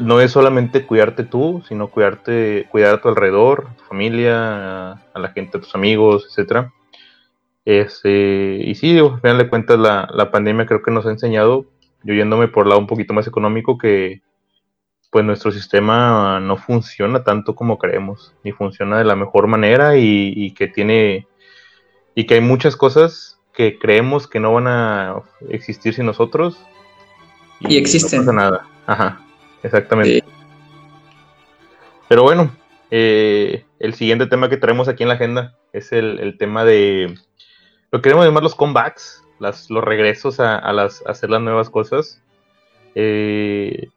no 0.00 0.20
es 0.20 0.32
solamente 0.32 0.86
cuidarte 0.86 1.24
tú, 1.24 1.62
sino 1.68 1.88
cuidarte, 1.88 2.66
cuidar 2.70 2.94
a 2.94 3.00
tu 3.00 3.08
alrededor, 3.08 3.68
a 3.70 3.76
tu 3.76 3.84
familia, 3.84 4.92
a, 4.92 5.18
la 5.18 5.28
gente, 5.30 5.58
a 5.58 5.60
tus 5.60 5.74
amigos, 5.74 6.26
etcétera. 6.28 6.72
Este, 7.66 8.62
y 8.64 8.74
sí, 8.76 8.96
al 8.96 9.20
final 9.20 9.38
de 9.38 9.48
cuentas 9.48 9.78
la, 9.78 10.08
la, 10.14 10.30
pandemia 10.30 10.66
creo 10.66 10.82
que 10.82 10.92
nos 10.92 11.04
ha 11.04 11.10
enseñado, 11.10 11.66
yo 12.04 12.14
yéndome 12.14 12.46
por 12.46 12.68
lado 12.68 12.78
un 12.78 12.86
poquito 12.86 13.12
más 13.12 13.26
económico, 13.26 13.76
que 13.76 14.22
pues 15.10 15.24
nuestro 15.24 15.50
sistema 15.50 16.38
no 16.40 16.56
funciona 16.56 17.24
tanto 17.24 17.56
como 17.56 17.78
creemos, 17.78 18.34
ni 18.44 18.52
funciona 18.52 18.98
de 18.98 19.04
la 19.04 19.16
mejor 19.16 19.48
manera 19.48 19.96
y, 19.96 20.52
que 20.52 20.68
tiene, 20.68 21.26
y 22.14 22.26
que 22.26 22.34
hay 22.34 22.40
muchas 22.40 22.76
cosas 22.76 23.40
que 23.52 23.78
creemos 23.80 24.28
que 24.28 24.38
no 24.38 24.52
van 24.52 24.68
a 24.68 25.22
existir 25.48 25.94
sin 25.94 26.06
nosotros. 26.06 26.64
Y, 27.60 27.78
existen. 27.78 28.20
No 28.20 28.26
pasa 28.26 28.36
nada. 28.36 28.68
Ajá, 28.86 29.20
exactamente. 29.64 30.22
Pero 32.08 32.22
bueno, 32.22 32.54
eh, 32.90 33.64
el 33.80 33.94
siguiente 33.94 34.26
tema 34.26 34.48
que 34.48 34.56
traemos 34.56 34.86
aquí 34.86 35.02
en 35.02 35.08
la 35.08 35.16
agenda 35.16 35.56
es 35.72 35.92
el, 35.92 36.36
tema 36.38 36.64
de 36.64 37.16
lo 37.96 38.02
que 38.02 38.10
queremos 38.10 38.26
llamar 38.26 38.42
los 38.42 38.54
comebacks, 38.54 39.24
los 39.38 39.82
regresos 39.82 40.38
a, 40.38 40.58
hacer 40.58 41.30
las 41.30 41.40
nuevas 41.40 41.70
cosas. 41.70 42.22
Eh, 42.94 43.88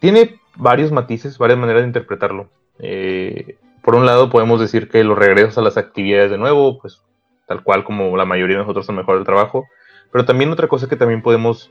tiene 0.00 0.40
varios 0.56 0.90
matices, 0.90 1.38
varias 1.38 1.60
maneras 1.60 1.82
de 1.82 1.86
interpretarlo. 1.86 2.50
Eh, 2.80 3.56
por 3.82 3.94
un 3.94 4.04
lado, 4.04 4.30
podemos 4.30 4.60
decir 4.60 4.88
que 4.88 5.04
los 5.04 5.16
regresos 5.16 5.58
a 5.58 5.62
las 5.62 5.76
actividades 5.76 6.32
de 6.32 6.38
nuevo, 6.38 6.80
pues 6.80 7.00
tal 7.46 7.62
cual 7.62 7.84
como 7.84 8.16
la 8.16 8.24
mayoría 8.24 8.56
de 8.56 8.62
nosotros 8.62 8.84
son 8.84 8.96
mejor 8.96 9.16
el 9.16 9.24
trabajo. 9.24 9.68
Pero 10.10 10.24
también 10.24 10.50
otra 10.50 10.66
cosa 10.66 10.88
que 10.88 10.96
también 10.96 11.22
podemos 11.22 11.70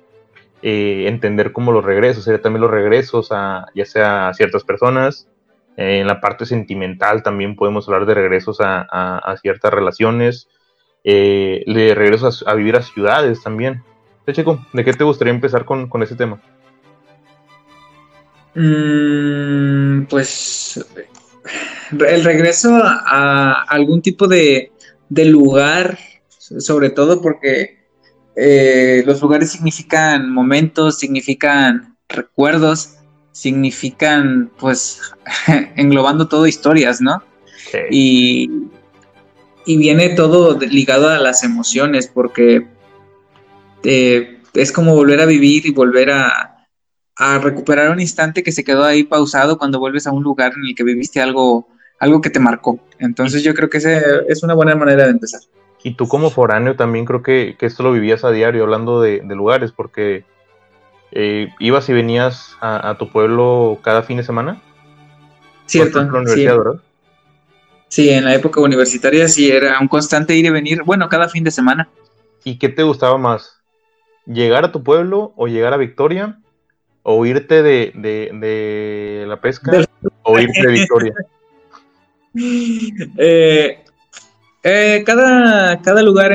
entender 0.62 1.52
como 1.52 1.74
los 1.74 1.84
regresos, 1.84 2.24
sería 2.24 2.42
también 2.42 2.62
los 2.62 2.72
regresos 2.72 3.34
a 3.34 3.68
ya 3.76 3.86
sea 3.86 4.30
a 4.30 4.34
ciertas 4.34 4.64
personas, 4.64 5.28
en 5.78 6.08
la 6.08 6.20
parte 6.20 6.48
sentimental 6.48 7.22
también 7.22 7.56
podemos 7.56 7.88
hablar 7.88 8.08
de 8.08 8.16
regresos 8.16 8.58
a, 8.62 9.36
ciertas 9.42 9.72
relaciones, 9.72 10.50
eh, 11.10 11.64
de 11.66 11.96
regresos 11.96 12.44
a, 12.46 12.54
vivir 12.54 12.76
a 12.76 12.82
ciudades 12.82 13.42
también. 13.42 13.82
Checo, 14.30 14.66
¿de 14.74 14.84
qué 14.84 14.92
te 14.92 15.06
gustaría 15.06 15.34
empezar 15.34 15.64
con, 15.64 15.90
ese 16.04 16.16
tema? 16.16 16.42
Mm, 18.56 20.04
pues 20.10 20.86
el 21.98 22.24
regreso 22.26 22.78
a, 22.84 23.64
algún 23.70 24.02
tipo 24.02 24.28
de, 24.28 24.74
lugar, 25.10 25.98
sobre 26.38 26.90
todo 26.90 27.22
porque 27.22 27.78
eh, 28.36 29.02
los 29.06 29.22
lugares 29.22 29.52
significan 29.52 30.30
momentos, 30.30 31.00
significan 31.00 31.96
recuerdos 32.10 32.98
significan, 33.38 34.52
pues, 34.58 35.00
englobando 35.76 36.28
todo 36.28 36.48
historias, 36.48 37.02
¿no? 37.02 37.22
Y, 37.92 38.50
y, 39.68 39.78
viene 39.78 40.10
todo 40.10 40.58
ligado 40.60 41.10
a 41.10 41.20
las 41.20 41.44
emociones, 41.44 42.08
porque 42.08 42.68
eh, 43.84 44.40
es 44.54 44.72
como 44.72 44.96
volver 44.96 45.22
a 45.22 45.26
vivir 45.26 45.66
y 45.66 45.72
volver 45.72 46.12
a, 46.12 46.66
a, 47.16 47.38
recuperar 47.40 47.92
un 47.92 48.00
instante 48.00 48.44
que 48.44 48.52
se 48.52 48.64
quedó 48.64 48.84
ahí 48.84 49.04
pausado 49.04 49.58
cuando 49.58 49.80
vuelves 49.80 50.08
a 50.08 50.12
un 50.12 50.24
lugar 50.24 50.54
en 50.56 50.66
el 50.66 50.76
que 50.76 50.84
viviste 50.84 51.22
algo, 51.22 51.68
algo 52.00 52.22
que 52.22 52.30
te 52.30 52.40
marcó. 52.40 52.80
Entonces 53.00 53.44
yo 53.44 53.54
creo 53.54 53.70
que 53.70 53.78
ese 53.78 54.02
es 54.28 54.44
una 54.44 54.54
buena 54.54 54.76
manera 54.76 55.04
de 55.04 55.12
empezar. 55.12 55.42
Y 55.84 55.96
tú 55.96 56.08
como 56.08 56.30
foráneo 56.30 56.76
también 56.76 57.06
creo 57.06 57.22
que, 57.22 57.56
esto 57.60 57.84
lo 57.84 57.92
vivías 57.92 58.24
a 58.24 58.32
diario 58.32 58.64
hablando 58.64 59.02
de, 59.02 59.22
de 59.24 59.36
lugares, 59.36 59.72
porque 59.72 60.26
eh, 61.12 61.54
¿ibas 61.60 61.88
y 61.90 61.94
venías 61.94 62.56
a, 62.62 62.96
tu 62.98 63.10
pueblo 63.10 63.80
cada 63.82 64.04
fin 64.04 64.18
de 64.18 64.24
semana? 64.24 64.62
Cierto. 65.66 66.02
La 66.04 66.20
universidad, 66.20 66.54
sí. 66.54 66.58
¿verdad? 66.58 66.82
Sí, 67.89 68.10
en 68.10 68.25
la 68.25 68.36
época 68.36 68.62
universitaria 68.62 69.27
sí 69.27 69.50
era 69.50 69.79
un 69.79 69.88
constante 69.88 70.36
ir 70.36 70.46
y 70.46 70.50
venir, 70.50 70.84
bueno, 70.84 71.08
cada 71.08 71.29
fin 71.29 71.44
de 71.44 71.51
semana. 71.51 71.89
¿Y 72.44 72.58
qué 72.58 72.70
te 72.70 72.84
gustaba 72.84 73.17
más? 73.17 73.62
¿Llegar 74.26 74.65
a 74.65 74.71
tu 74.71 74.84
pueblo 74.84 75.34
o 75.38 75.47
llegar 75.47 75.73
a 75.73 75.78
Victoria? 75.78 76.39
¿O 77.04 77.26
irte 77.26 77.63
de, 77.63 79.26
la 79.28 79.39
pesca? 79.39 79.86
¿O 80.23 80.39
irte 80.39 80.67
de 80.67 80.73
Victoria? 80.73 81.13
Eh, 83.17 83.84
eh, 84.62 85.04
cada, 85.04 85.82
cada 85.82 86.04
lugar, 86.04 86.32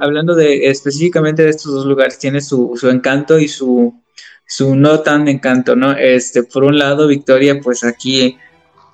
hablando 0.00 0.34
de 0.34 0.66
específicamente 0.66 1.44
de 1.44 1.50
estos 1.50 1.72
dos 1.72 1.86
lugares, 1.86 2.18
tiene 2.18 2.40
su, 2.40 2.72
su 2.74 2.90
encanto 2.90 3.38
y 3.38 3.46
su, 3.46 3.94
su 4.44 4.74
no 4.74 5.00
tan 5.00 5.28
encanto, 5.28 5.76
¿no? 5.76 5.92
Este, 5.92 6.42
por 6.42 6.64
un 6.64 6.78
lado, 6.78 7.06
Victoria, 7.06 7.60
pues 7.62 7.84
aquí 7.84 8.38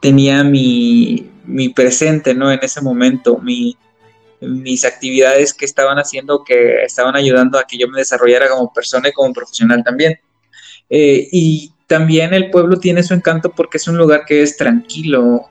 tenía 0.01 0.45
mi, 0.45 1.32
mi 1.45 1.69
presente, 1.71 2.35
¿no? 2.35 2.51
En 2.53 2.61
ese 2.63 2.81
momento, 2.81 3.39
mi, 3.39 3.77
mis 4.41 4.85
actividades 4.85 5.55
que 5.55 5.65
estaban 5.65 5.99
haciendo, 5.99 6.45
que 6.45 6.83
estaban 6.85 7.17
ayudando 7.17 7.59
a 7.59 7.65
que 7.65 7.79
yo 7.79 7.89
me 7.89 7.99
desarrollara 7.99 8.49
como 8.49 8.73
persona 8.73 9.09
y 9.09 9.13
como 9.13 9.33
profesional 9.33 9.83
también. 9.85 10.19
Eh, 10.91 11.29
y 11.33 11.73
también 11.87 12.35
el 12.35 12.51
pueblo 12.51 12.79
tiene 12.79 13.03
su 13.03 13.15
encanto 13.15 13.53
porque 13.53 13.79
es 13.79 13.87
un 13.89 13.97
lugar 13.97 14.25
que 14.27 14.43
es 14.43 14.57
tranquilo, 14.57 15.49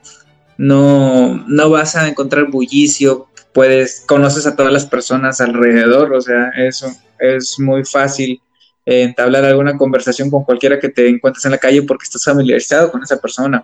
no, 0.58 1.44
no 1.48 1.70
vas 1.70 1.96
a 1.96 2.08
encontrar 2.08 2.52
bullicio, 2.52 3.28
puedes, 3.54 4.04
conoces 4.06 4.46
a 4.46 4.56
todas 4.56 4.72
las 4.72 4.86
personas 4.86 5.42
alrededor, 5.42 6.14
o 6.14 6.22
sea, 6.22 6.50
eso 6.58 6.92
es 7.20 7.60
muy 7.60 7.84
fácil 7.86 8.42
entablar 8.86 9.46
alguna 9.46 9.78
conversación 9.78 10.30
con 10.30 10.44
cualquiera 10.44 10.80
que 10.80 10.90
te 10.90 11.08
encuentres 11.08 11.46
en 11.46 11.52
la 11.52 11.58
calle 11.58 11.84
porque 11.84 12.04
estás 12.04 12.24
familiarizado 12.24 12.92
con 12.92 13.04
esa 13.04 13.18
persona. 13.18 13.64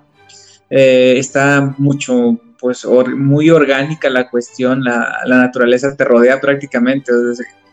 Eh, 0.69 1.15
está 1.17 1.75
mucho, 1.77 2.39
pues, 2.59 2.85
muy 2.85 3.49
orgánica 3.49 4.09
la 4.09 4.29
cuestión, 4.29 4.83
la, 4.83 5.21
naturaleza 5.25 5.95
te 5.95 6.03
rodea 6.03 6.39
prácticamente. 6.39 7.11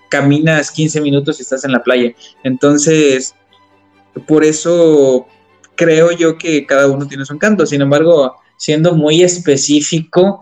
caminas 0.08 0.70
15 0.70 1.00
minutos 1.00 1.38
y 1.38 1.42
estás 1.42 1.64
en 1.64 1.72
la 1.72 1.82
playa. 1.82 2.12
Entonces, 2.42 3.34
por 4.26 4.44
eso 4.44 5.26
creo 5.74 6.12
yo 6.12 6.38
que 6.38 6.66
cada 6.66 6.88
uno 6.88 7.06
tiene 7.08 7.24
su 7.24 7.34
encanto. 7.34 7.66
Sin 7.66 7.80
embargo, 7.80 8.36
siendo 8.56 8.94
muy 8.94 9.22
específico, 9.22 10.40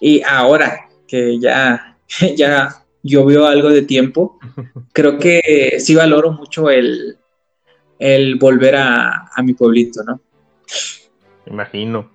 y 0.00 0.20
ahora 0.22 0.88
que 1.06 1.38
ya, 1.38 1.96
ya 2.36 2.84
yo 3.02 3.24
veo 3.24 3.46
algo 3.46 3.70
de 3.70 3.82
tiempo, 3.82 4.38
creo 4.92 5.18
que 5.18 5.76
sí 5.78 5.94
valoro 5.94 6.32
mucho 6.32 6.70
el, 6.70 7.16
el 7.98 8.36
volver 8.36 8.76
a, 8.76 9.30
mi 9.44 9.54
pueblito, 9.54 10.02
¿no? 10.02 10.20
Imagino. 11.46 12.10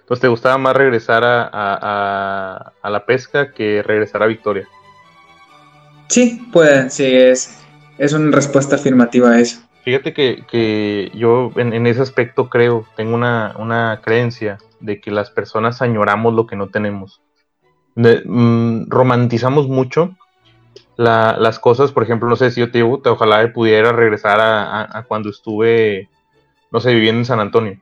Entonces, 0.00 0.20
¿te 0.20 0.28
gustaba 0.28 0.58
más 0.58 0.76
regresar 0.76 1.22
a, 1.24 2.72
la 2.82 3.06
pesca 3.06 3.52
que 3.52 3.82
regresar 3.82 4.22
a 4.22 4.26
Victoria? 4.26 4.68
Sí, 6.08 6.46
pues 6.52 6.94
sí, 6.94 7.06
es, 7.06 7.58
es 7.98 8.12
una 8.12 8.34
respuesta 8.34 8.76
afirmativa 8.76 9.30
a 9.30 9.40
eso. 9.40 9.60
Fíjate 9.84 10.12
que, 10.12 11.10
yo 11.14 11.50
en, 11.56 11.86
ese 11.86 12.02
aspecto 12.02 12.48
creo, 12.48 12.86
tengo 12.96 13.14
una, 13.14 13.54
una 13.58 14.00
creencia 14.02 14.58
de 14.80 15.00
que 15.00 15.10
las 15.10 15.30
personas 15.30 15.82
añoramos 15.82 16.34
lo 16.34 16.46
que 16.46 16.56
no 16.56 16.68
tenemos. 16.68 17.20
Mm, 17.94 18.88
romantizamos 18.88 19.68
mucho 19.68 20.16
las 20.96 21.58
cosas, 21.58 21.92
por 21.92 22.02
ejemplo, 22.04 22.28
no 22.28 22.36
sé 22.36 22.50
si 22.50 22.60
yo 22.60 22.70
te 22.70 22.78
digo, 22.78 23.00
ojalá 23.04 23.52
pudiera 23.52 23.92
regresar 23.92 24.38
a, 24.40 25.04
cuando 25.08 25.30
estuve, 25.30 26.08
no 26.70 26.80
sé, 26.80 26.94
viviendo 26.94 27.20
en 27.20 27.24
San 27.24 27.40
Antonio. 27.40 27.80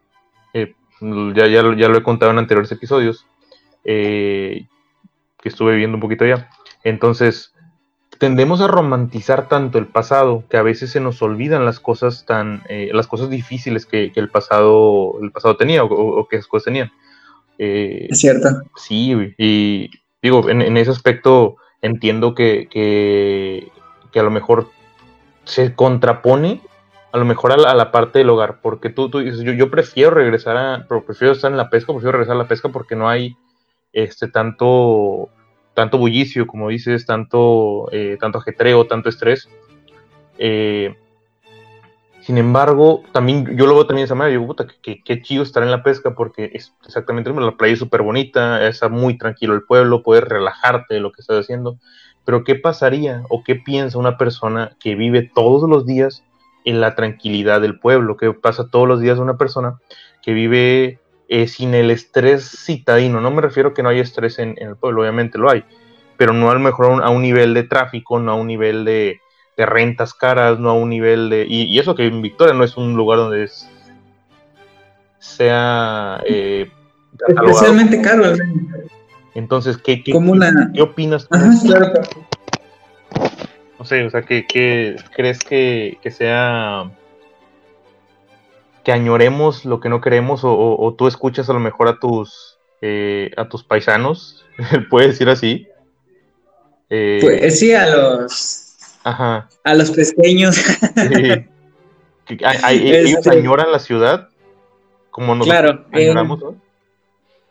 Eh, 1.00 1.32
ya, 1.34 1.46
ya, 1.46 1.62
ya, 1.76 1.88
lo 1.88 1.98
he 1.98 2.02
contado 2.02 2.32
en 2.32 2.38
anteriores 2.38 2.72
episodios, 2.72 3.26
eh, 3.84 4.66
que 5.42 5.48
estuve 5.48 5.72
viviendo 5.72 5.96
un 5.96 6.00
poquito 6.00 6.24
allá. 6.24 6.48
Entonces, 6.84 7.52
tendemos 8.18 8.60
a 8.60 8.68
romantizar 8.68 9.48
tanto 9.48 9.78
el 9.78 9.86
pasado 9.86 10.44
que 10.48 10.56
a 10.56 10.62
veces 10.62 10.90
se 10.90 11.00
nos 11.00 11.22
olvidan 11.22 11.64
las 11.64 11.80
cosas 11.80 12.26
tan, 12.26 12.62
eh, 12.68 12.90
las 12.92 13.06
cosas 13.06 13.30
difíciles 13.30 13.86
que, 13.86 14.12
el 14.14 14.28
pasado, 14.28 15.14
el 15.22 15.30
pasado 15.32 15.56
tenía 15.56 15.84
o, 15.84 16.26
que 16.28 16.36
esas 16.36 16.48
cosas 16.48 16.66
tenían. 16.66 16.92
es 17.58 18.18
cierto. 18.18 18.48
Sí, 18.76 19.34
y 19.38 19.90
digo, 20.22 20.48
en, 20.48 20.76
ese 20.76 20.90
aspecto 20.90 21.56
entiendo 21.82 22.34
que, 22.34 22.68
que, 22.70 23.70
a 24.18 24.22
lo 24.22 24.30
mejor 24.30 24.70
se 25.44 25.74
contrapone 25.74 26.60
a 27.12 27.18
lo 27.18 27.24
mejor 27.24 27.52
a 27.52 27.74
la, 27.74 27.90
parte 27.90 28.20
del 28.20 28.30
hogar, 28.30 28.60
porque 28.60 28.90
tú, 28.90 29.10
tú 29.10 29.20
yo, 29.22 29.52
yo, 29.52 29.70
prefiero 29.70 30.10
regresar 30.12 30.56
a, 30.56 30.86
prefiero 30.86 31.32
estar 31.32 31.50
en 31.50 31.56
la 31.56 31.68
pesca, 31.68 31.92
prefiero 31.92 32.12
regresar 32.12 32.36
a 32.36 32.38
la 32.38 32.48
pesca 32.48 32.68
porque 32.68 32.94
no 32.94 33.08
hay 33.08 33.36
este 33.92 34.28
tanto, 34.28 35.28
tanto 35.74 35.98
bullicio, 35.98 36.46
como 36.46 36.68
dices, 36.68 37.06
tanto, 37.06 37.88
eh, 37.90 38.16
tanto 38.20 38.38
ajetreo, 38.38 38.86
tanto 38.86 39.08
estrés. 39.08 39.48
Eh, 40.38 40.94
sin 42.20 42.38
embargo, 42.38 43.02
también 43.12 43.56
yo 43.56 43.66
lo 43.66 43.74
veo 43.74 43.86
también 43.86 44.04
de 44.04 44.06
esa 44.06 44.14
manera, 44.14 44.38
digo, 44.38 44.46
puta, 44.46 44.66
qué, 44.82 45.22
chido 45.22 45.42
estar 45.42 45.62
en 45.62 45.70
la 45.70 45.82
pesca 45.82 46.14
porque 46.14 46.50
es 46.54 46.74
exactamente 46.86 47.32
la 47.32 47.56
playa 47.56 47.72
es 47.72 47.78
súper 47.78 48.02
bonita, 48.02 48.66
está 48.68 48.88
muy 48.88 49.18
tranquilo 49.18 49.54
el 49.54 49.64
pueblo, 49.64 50.02
puedes 50.02 50.24
relajarte 50.24 50.94
de 50.94 51.00
lo 51.00 51.10
que 51.10 51.22
estás 51.22 51.40
haciendo. 51.40 51.78
Pero 52.24 52.44
¿qué 52.44 52.54
pasaría 52.54 53.24
o 53.30 53.42
qué 53.42 53.56
piensa 53.56 53.98
una 53.98 54.16
persona 54.18 54.76
que 54.78 54.94
vive 54.94 55.28
todos 55.34 55.68
los 55.68 55.86
días 55.86 56.22
en 56.64 56.80
la 56.80 56.94
tranquilidad 56.94 57.60
del 57.60 57.78
pueblo? 57.78 58.16
¿Qué 58.16 58.32
pasa 58.32 58.68
todos 58.68 58.86
los 58.86 59.00
días 59.00 59.18
una 59.18 59.36
persona 59.36 59.78
que 60.22 60.32
vive 60.32 60.98
eh, 61.28 61.46
sin 61.46 61.74
el 61.74 61.90
estrés 61.90 62.48
citadino? 62.64 63.20
No 63.20 63.30
me 63.30 63.42
refiero 63.42 63.70
a 63.70 63.74
que 63.74 63.82
no 63.82 63.88
haya 63.88 64.02
estrés 64.02 64.38
en, 64.38 64.56
el 64.58 64.76
pueblo, 64.76 65.02
obviamente 65.02 65.38
lo 65.38 65.50
hay, 65.50 65.64
pero 66.16 66.32
no 66.32 66.50
a 66.50 66.54
lo 66.54 66.60
mejor 66.60 67.02
a 67.02 67.10
un 67.10 67.22
nivel 67.22 67.54
de 67.54 67.64
tráfico, 67.64 68.18
no 68.18 68.32
a 68.32 68.34
un 68.34 68.46
nivel 68.46 68.84
de, 68.84 69.20
de 69.56 69.66
rentas 69.66 70.14
caras, 70.14 70.58
no 70.58 70.70
a 70.70 70.74
un 70.74 70.90
nivel 70.90 71.30
de... 71.30 71.46
Y, 71.48 71.78
eso 71.78 71.94
que 71.94 72.06
en 72.06 72.22
Victoria 72.22 72.54
no 72.54 72.64
es 72.64 72.76
un 72.76 72.94
lugar 72.94 73.18
donde 73.18 73.48
sea... 75.18 76.22
Eh, 76.26 76.70
Especialmente 77.28 78.00
caro. 78.00 78.24
Entonces, 79.34 79.76
¿qué, 79.76 80.02
qué, 80.02 80.12
¿qué 80.74 80.82
opinas? 80.82 81.28
No 83.80 83.86
sé, 83.86 84.04
o 84.04 84.10
sea, 84.10 84.20
¿qué, 84.20 84.44
crees 85.16 85.38
que, 85.38 85.98
sea 86.10 86.90
que 88.84 88.92
añoremos 88.92 89.64
lo 89.64 89.80
que 89.80 89.88
no 89.88 90.02
queremos 90.02 90.42
o, 90.44 90.94
tú 90.98 91.08
escuchas 91.08 91.48
a 91.48 91.54
lo 91.54 91.60
mejor 91.60 91.88
a 91.88 91.98
tus 91.98 92.58
eh, 92.82 93.30
a 93.38 93.48
tus 93.48 93.64
paisanos, 93.64 94.44
puedes 94.90 95.12
decir 95.12 95.30
así? 95.30 95.66
Eh, 96.90 97.20
pues 97.22 97.58
sí, 97.58 97.72
a 97.72 97.86
los 97.86 98.76
ajá. 99.02 99.48
a 99.64 99.74
los 99.74 99.90
pequeños. 99.92 100.58
¿Ellos 102.28 103.14
este 103.16 103.30
añoran 103.30 103.72
la 103.72 103.78
ciudad? 103.78 104.28
Como 105.10 105.34
nosotros 105.34 105.58
claro, 105.58 105.86
añoramos, 105.90 106.38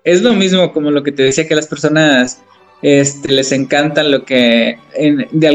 Es 0.04 0.22
lo 0.22 0.34
mismo 0.34 0.72
como 0.74 0.92
lo 0.92 1.02
que 1.02 1.12
te 1.12 1.24
decía 1.24 1.48
que 1.48 1.56
las 1.56 1.66
personas 1.66 2.44
este, 2.84 3.32
les 3.32 3.52
encanta 3.52 4.04
lo 4.04 4.26
que 4.26 4.78
en, 4.94 5.28
de, 5.32 5.48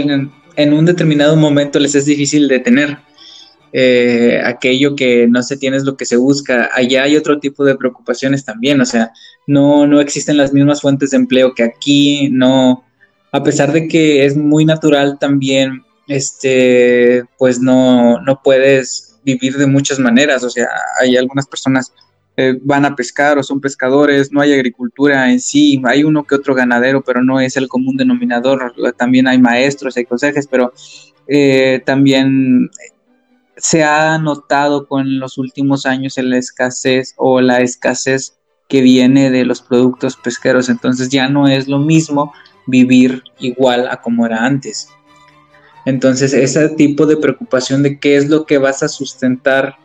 en 0.56 0.72
un 0.72 0.84
determinado 0.84 1.36
momento 1.36 1.78
les 1.78 1.94
es 1.94 2.06
difícil 2.06 2.48
de 2.48 2.60
tener. 2.60 2.98
Eh, 3.76 4.40
aquello 4.44 4.94
que 4.94 5.26
no 5.26 5.42
se 5.42 5.56
tiene 5.56 5.76
es 5.76 5.82
lo 5.82 5.96
que 5.96 6.04
se 6.04 6.16
busca. 6.16 6.70
Allá 6.72 7.02
hay 7.02 7.16
otro 7.16 7.40
tipo 7.40 7.64
de 7.64 7.76
preocupaciones 7.76 8.44
también, 8.44 8.80
o 8.80 8.86
sea, 8.86 9.10
no, 9.48 9.86
no 9.86 10.00
existen 10.00 10.36
las 10.36 10.52
mismas 10.52 10.80
fuentes 10.80 11.10
de 11.10 11.16
empleo 11.16 11.54
que 11.54 11.64
aquí, 11.64 12.28
no, 12.30 12.84
a 13.32 13.42
pesar 13.42 13.72
de 13.72 13.88
que 13.88 14.24
es 14.24 14.36
muy 14.36 14.64
natural 14.64 15.18
también, 15.18 15.82
este, 16.06 17.24
pues 17.36 17.58
no, 17.58 18.20
no 18.20 18.40
puedes 18.44 19.16
vivir 19.24 19.56
de 19.56 19.66
muchas 19.66 19.98
maneras, 19.98 20.44
o 20.44 20.50
sea, 20.50 20.68
hay 21.00 21.16
algunas 21.16 21.48
personas 21.48 21.92
eh, 22.37 22.59
van 22.62 22.85
a 22.85 22.97
pescar 22.97 23.38
o 23.38 23.42
son 23.42 23.61
pescadores, 23.61 24.33
no 24.33 24.40
hay 24.40 24.53
agricultura 24.53 25.31
en 25.31 25.40
sí, 25.40 25.81
hay 25.85 26.03
uno 26.03 26.25
que 26.25 26.35
otro 26.35 26.55
ganadero, 26.55 27.03
pero 27.03 27.23
no 27.23 27.38
es 27.40 27.57
el 27.57 27.68
común 27.68 27.97
denominador, 27.97 28.75
también 28.97 29.29
hay 29.29 29.38
maestros, 29.38 29.97
hay 29.97 30.05
consejes, 30.05 30.49
pero 30.49 30.73
eh, 31.29 31.81
también 31.87 32.70
se 33.57 33.85
ha 33.85 34.18
notado 34.18 34.88
con 34.88 35.20
los 35.20 35.38
últimos 35.38 35.87
años 35.87 36.16
la 36.18 36.37
escasez 36.37 37.14
o 37.16 37.40
la 37.40 37.61
escasez 37.61 38.37
que 38.68 38.81
viene 38.81 39.31
de 39.31 39.44
los 39.44 39.62
productos 39.62 40.16
pesqueros, 40.16 40.68
entonces 40.68 41.11
ya 41.11 41.29
no 41.29 41.47
es 41.47 41.68
lo 41.68 41.79
mismo 41.79 42.33
vivir 42.66 43.23
igual 43.38 43.87
a 43.88 44.01
como 44.01 44.27
era 44.27 44.44
antes. 44.44 44.88
Entonces, 45.87 46.33
ese 46.33 46.70
tipo 46.70 47.07
de 47.07 47.16
preocupación 47.16 47.83
de 47.83 48.01
qué 48.01 48.16
es 48.16 48.29
lo 48.29 48.47
que 48.47 48.59
vas 48.59 48.83
a 48.83 48.88
sustentar 48.88 49.77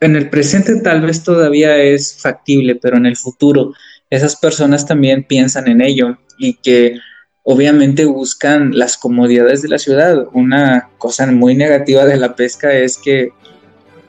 en 0.00 0.16
el 0.16 0.30
presente 0.30 0.80
tal 0.80 1.02
vez 1.02 1.22
todavía 1.22 1.76
es 1.78 2.16
factible, 2.20 2.76
pero 2.76 2.96
en 2.96 3.06
el 3.06 3.16
futuro 3.16 3.72
esas 4.10 4.36
personas 4.36 4.86
también 4.86 5.24
piensan 5.24 5.68
en 5.68 5.80
ello 5.80 6.18
y 6.38 6.54
que 6.54 6.98
obviamente 7.42 8.04
buscan 8.04 8.76
las 8.76 8.96
comodidades 8.96 9.62
de 9.62 9.68
la 9.68 9.78
ciudad. 9.78 10.26
Una 10.32 10.90
cosa 10.98 11.26
muy 11.26 11.54
negativa 11.54 12.04
de 12.04 12.16
la 12.16 12.34
pesca 12.34 12.72
es 12.72 12.98
que 12.98 13.30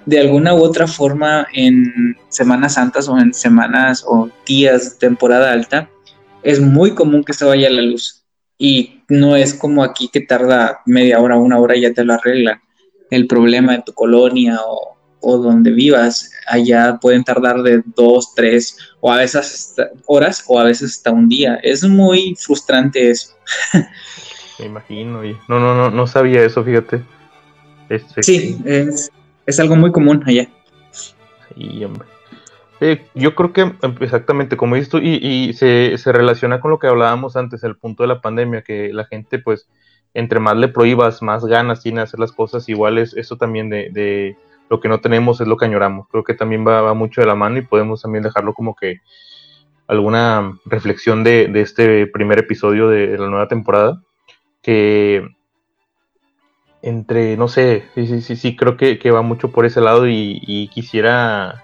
de 0.06 0.19
alguna 0.19 0.54
u 0.54 0.63
otra 0.63 0.88
forma 0.88 1.48
en 1.54 2.15
Semanas 2.30 2.76
Santas 2.76 3.08
o 3.08 3.17
en 3.17 3.34
semanas 3.34 4.04
o 4.08 4.30
días 4.45 4.93
de 4.93 5.00
temporada 5.00 5.52
alta 5.52 5.89
es 6.43 6.62
muy 6.62 6.91
común 6.91 7.24
que 7.24 7.34
se 7.34 7.45
vaya 7.45 7.69
la 7.69 7.82
luz 7.82 8.24
y 8.58 9.02
no 9.10 9.36
es 9.36 9.54
como 9.54 9.84
aquí 9.84 10.10
que 10.13 10.21
tarda 10.21 10.82
media 10.86 11.19
hora, 11.19 11.38
una 11.38 11.58
hora 11.58 11.76
y 11.76 11.82
ya 11.82 11.93
te 11.93 12.04
lo 12.04 12.13
arregla 12.13 12.62
el 13.10 13.28
problema 13.28 13.74
de 13.74 13.84
tu 13.84 13.93
colonia 13.93 14.60
o 14.65 14.94
o 15.26 15.40
donde 15.40 15.72
vivas, 15.72 16.32
allá 16.48 17.00
pueden 17.02 17.24
tardar 17.24 17.64
de 17.64 17.82
dos, 17.96 18.36
tres 18.36 18.78
o 19.00 19.12
a 19.12 19.18
veces 19.18 19.76
horas 20.06 20.44
o 20.48 20.60
a 20.60 20.66
veces 20.66 20.92
hasta 20.92 21.12
un 21.12 21.28
día. 21.28 21.60
Es 21.64 21.84
muy 21.84 22.36
frustrante 22.36 23.10
eso. 23.10 23.34
Me 24.60 24.66
imagino, 24.68 25.26
y 25.26 25.36
no, 25.48 25.60
no, 25.60 25.76
no, 25.76 25.90
no 25.90 26.08
sabía 26.08 26.44
eso, 26.44 26.64
fíjate. 26.64 27.04
Este, 27.90 28.22
sí, 28.22 28.58
es, 28.66 29.60
algo 29.60 29.76
muy 29.76 29.92
común 29.92 30.24
allá. 30.28 30.48
Sí, 30.92 31.84
hombre. 31.84 32.08
Eh, 32.82 33.06
yo 33.16 33.34
creo 33.36 33.52
que 33.52 33.74
exactamente 34.02 34.58
como 34.58 34.76
dices 34.76 34.90
tú, 34.90 35.00
y, 35.00 35.54
se, 35.54 35.98
se, 35.98 36.12
relaciona 36.12 36.60
con 36.60 36.72
lo 36.72 36.78
que 36.78 36.88
hablábamos 36.88 37.36
antes, 37.36 37.64
el 37.64 37.78
punto 37.78 38.04
de 38.04 38.10
la 38.10 38.22
pandemia, 38.22 38.62
que 38.62 38.94
la 38.94 39.06
gente, 39.06 39.40
pues, 39.40 39.68
entre 40.14 40.40
más 40.40 40.56
le 40.56 40.68
prohíbas, 40.68 41.22
más 41.24 41.46
ganas 41.46 41.82
tiene 41.82 42.00
de 42.00 42.04
hacer 42.04 42.20
las 42.20 42.32
cosas 42.32 42.70
iguales. 42.70 43.16
Eso 43.18 43.38
también 43.38 43.70
de 43.70 44.38
lo 44.69 44.80
que 44.80 44.89
no 44.89 44.99
tenemos 44.99 45.41
es 45.41 45.47
lo 45.47 45.58
que 45.58 45.65
añoramos. 45.65 46.08
Creo 46.10 46.23
que 46.23 46.34
también 46.34 46.65
va, 46.67 46.93
mucho 46.93 47.21
de 47.21 47.28
la 47.28 47.36
mano 47.36 47.58
y 47.58 47.62
podemos 47.62 48.01
también 48.01 48.23
dejarlo 48.23 48.54
como 48.54 48.75
que 48.75 49.01
alguna 49.88 50.58
reflexión 50.65 51.23
de, 51.23 51.51
este 51.56 52.08
primer 52.08 52.39
episodio 52.39 52.89
de, 52.89 53.17
la 53.17 53.28
nueva 53.28 53.47
temporada. 53.47 54.01
Que 54.62 55.28
entre, 56.82 57.38
no 57.38 57.47
sé, 57.47 57.86
sí, 57.95 58.08
sí, 58.08 58.21
sí, 58.21 58.36
sí 58.36 58.56
creo 58.56 58.78
que, 58.78 59.12
va 59.12 59.21
mucho 59.21 59.51
por 59.51 59.65
ese 59.65 59.82
lado 59.82 60.08
y, 60.08 60.69
quisiera 60.73 61.63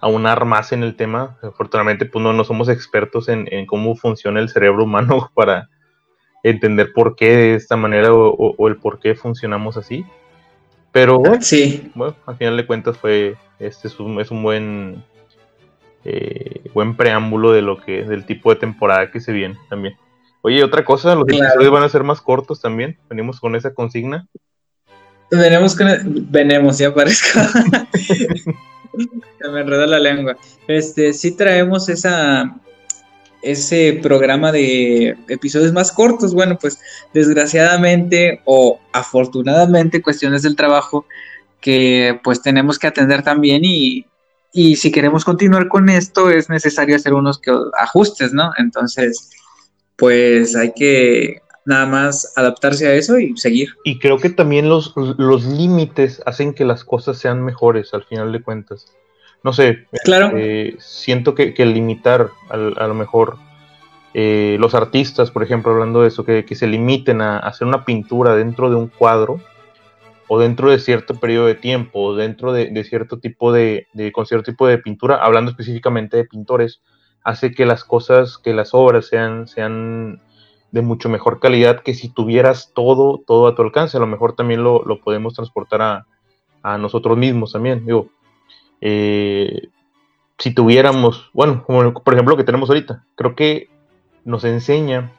aunar 0.00 0.44
más 0.44 0.72
en 0.72 0.82
el 0.82 0.96
tema. 0.96 1.38
Afortunadamente, 1.42 2.06
pues 2.06 2.22
no, 2.22 2.32
no 2.32 2.44
somos 2.44 2.68
expertos 2.68 3.28
en, 3.28 3.66
cómo 3.66 3.96
funciona 3.96 4.40
el 4.40 4.50
cerebro 4.50 4.84
humano 4.84 5.30
para 5.34 5.70
entender 6.42 6.92
por 6.92 7.16
qué 7.16 7.36
de 7.36 7.54
esta 7.54 7.76
manera 7.76 8.12
o 8.12 8.68
el 8.68 8.76
por 8.76 8.98
qué 8.98 9.14
funcionamos 9.14 9.76
así. 9.76 10.04
Pero 10.92 11.18
bueno, 11.18 11.38
sí. 11.40 11.90
bueno, 11.94 12.14
al 12.26 12.36
final 12.36 12.56
de 12.56 12.66
cuentas 12.66 12.98
fue, 12.98 13.36
este 13.58 13.88
es 13.88 13.98
un, 13.98 14.20
es 14.20 14.30
un 14.30 14.42
buen, 14.42 15.02
eh, 16.04 16.60
buen 16.74 16.96
preámbulo 16.96 17.52
de 17.52 17.62
lo 17.62 17.80
que, 17.80 18.04
del 18.04 18.26
tipo 18.26 18.50
de 18.50 18.60
temporada 18.60 19.10
que 19.10 19.20
se 19.20 19.32
viene 19.32 19.58
también. 19.70 19.96
Oye, 20.42 20.62
otra 20.62 20.84
cosa, 20.84 21.14
los 21.14 21.24
episodios 21.28 21.70
van 21.70 21.84
a 21.84 21.88
ser 21.88 22.02
más 22.02 22.20
cortos 22.20 22.60
también. 22.60 22.98
Venimos 23.08 23.40
con 23.40 23.56
esa 23.56 23.72
consigna. 23.72 24.26
Venimos 25.30 25.74
con, 25.74 25.88
venimos, 26.30 26.78
ya 26.78 26.92
parezco. 26.92 27.40
Se 29.40 29.48
me 29.48 29.60
enreda 29.60 29.86
la 29.86 29.98
lengua. 29.98 30.36
Este, 30.66 31.12
sí 31.12 31.36
traemos 31.36 31.88
esa, 31.88 32.54
ese 33.42 33.98
programa 34.02 34.52
de 34.52 35.16
episodios 35.28 35.72
más 35.72 35.92
cortos. 35.92 36.32
Bueno, 36.34 36.58
pues 36.58 36.78
desgraciadamente 37.12 38.40
o 38.44 38.80
afortunadamente 38.92 40.02
cuestiones 40.02 40.42
del 40.42 40.56
trabajo 40.56 41.06
que 41.60 42.20
pues 42.24 42.42
tenemos 42.42 42.78
que 42.78 42.86
atender 42.86 43.22
también 43.22 43.62
y, 43.64 44.06
y 44.52 44.76
si 44.76 44.90
queremos 44.90 45.24
continuar 45.24 45.68
con 45.68 45.88
esto 45.88 46.30
es 46.30 46.48
necesario 46.48 46.96
hacer 46.96 47.14
unos 47.14 47.40
ajustes, 47.78 48.32
¿no? 48.32 48.52
Entonces, 48.58 49.30
pues 49.96 50.56
hay 50.56 50.72
que 50.72 51.42
nada 51.64 51.86
más 51.86 52.32
adaptarse 52.36 52.88
a 52.88 52.94
eso 52.94 53.18
y 53.18 53.36
seguir. 53.36 53.70
Y 53.84 53.98
creo 53.98 54.18
que 54.18 54.30
también 54.30 54.68
los, 54.68 54.92
los 54.96 55.44
límites 55.44 56.20
hacen 56.26 56.54
que 56.54 56.64
las 56.64 56.84
cosas 56.84 57.18
sean 57.18 57.44
mejores 57.44 57.94
al 57.94 58.04
final 58.04 58.32
de 58.32 58.42
cuentas 58.42 58.86
no 59.44 59.52
sé, 59.52 59.86
claro. 60.04 60.32
Eh, 60.36 60.76
siento 60.78 61.34
que, 61.34 61.54
que 61.54 61.66
limitar 61.66 62.30
a, 62.48 62.54
a, 62.54 62.86
lo 62.86 62.94
mejor 62.94 63.38
eh, 64.14 64.56
los 64.60 64.74
artistas, 64.74 65.30
por 65.30 65.42
ejemplo, 65.42 65.72
hablando 65.72 66.02
de 66.02 66.08
eso, 66.08 66.24
que, 66.24 66.44
se 66.54 66.66
limiten 66.66 67.22
a, 67.22 67.38
hacer 67.38 67.66
una 67.66 67.84
pintura 67.84 68.36
dentro 68.36 68.68
de 68.68 68.76
un 68.76 68.88
cuadro 68.88 69.40
o 70.28 70.38
dentro 70.38 70.70
de 70.70 70.78
cierto 70.78 71.14
periodo 71.14 71.46
de 71.46 71.54
tiempo 71.54 72.00
o 72.00 72.14
dentro 72.14 72.52
de, 72.52 72.84
cierto 72.84 73.18
tipo 73.18 73.52
de, 73.52 73.86
con 74.12 74.26
cierto 74.26 74.50
tipo 74.50 74.66
de 74.66 74.78
pintura, 74.78 75.16
hablando 75.16 75.50
específicamente 75.50 76.16
de 76.16 76.24
pintores, 76.24 76.82
hace 77.24 77.52
que 77.52 77.64
las 77.64 77.84
cosas, 77.84 78.38
que 78.38 78.52
las 78.52 78.74
obras 78.74 79.06
sean, 79.06 79.48
sean 79.48 80.20
de 80.72 80.82
mucho 80.82 81.08
mejor 81.08 81.40
calidad 81.40 81.80
que 81.80 81.94
si 81.94 82.08
tuvieras 82.08 82.72
todo, 82.74 83.22
todo 83.26 83.46
a 83.46 83.54
tu 83.54 83.62
alcance. 83.62 83.96
A 83.96 84.00
lo 84.00 84.06
mejor 84.06 84.34
también 84.34 84.62
lo, 84.62 84.82
lo 84.84 85.00
podemos 85.00 85.34
transportar 85.34 85.82
a, 85.82 86.06
a 86.62 86.78
nosotros 86.78 87.16
mismos 87.16 87.52
también. 87.52 87.84
Digo, 87.86 88.08
eh, 88.82 89.68
si 90.38 90.52
tuviéramos, 90.52 91.30
bueno, 91.32 91.62
como 91.64 91.94
por 91.94 92.14
ejemplo 92.14 92.32
lo 92.32 92.36
que 92.36 92.44
tenemos 92.44 92.68
ahorita, 92.68 93.04
creo 93.14 93.36
que 93.36 93.70
nos 94.24 94.44
enseña 94.44 95.12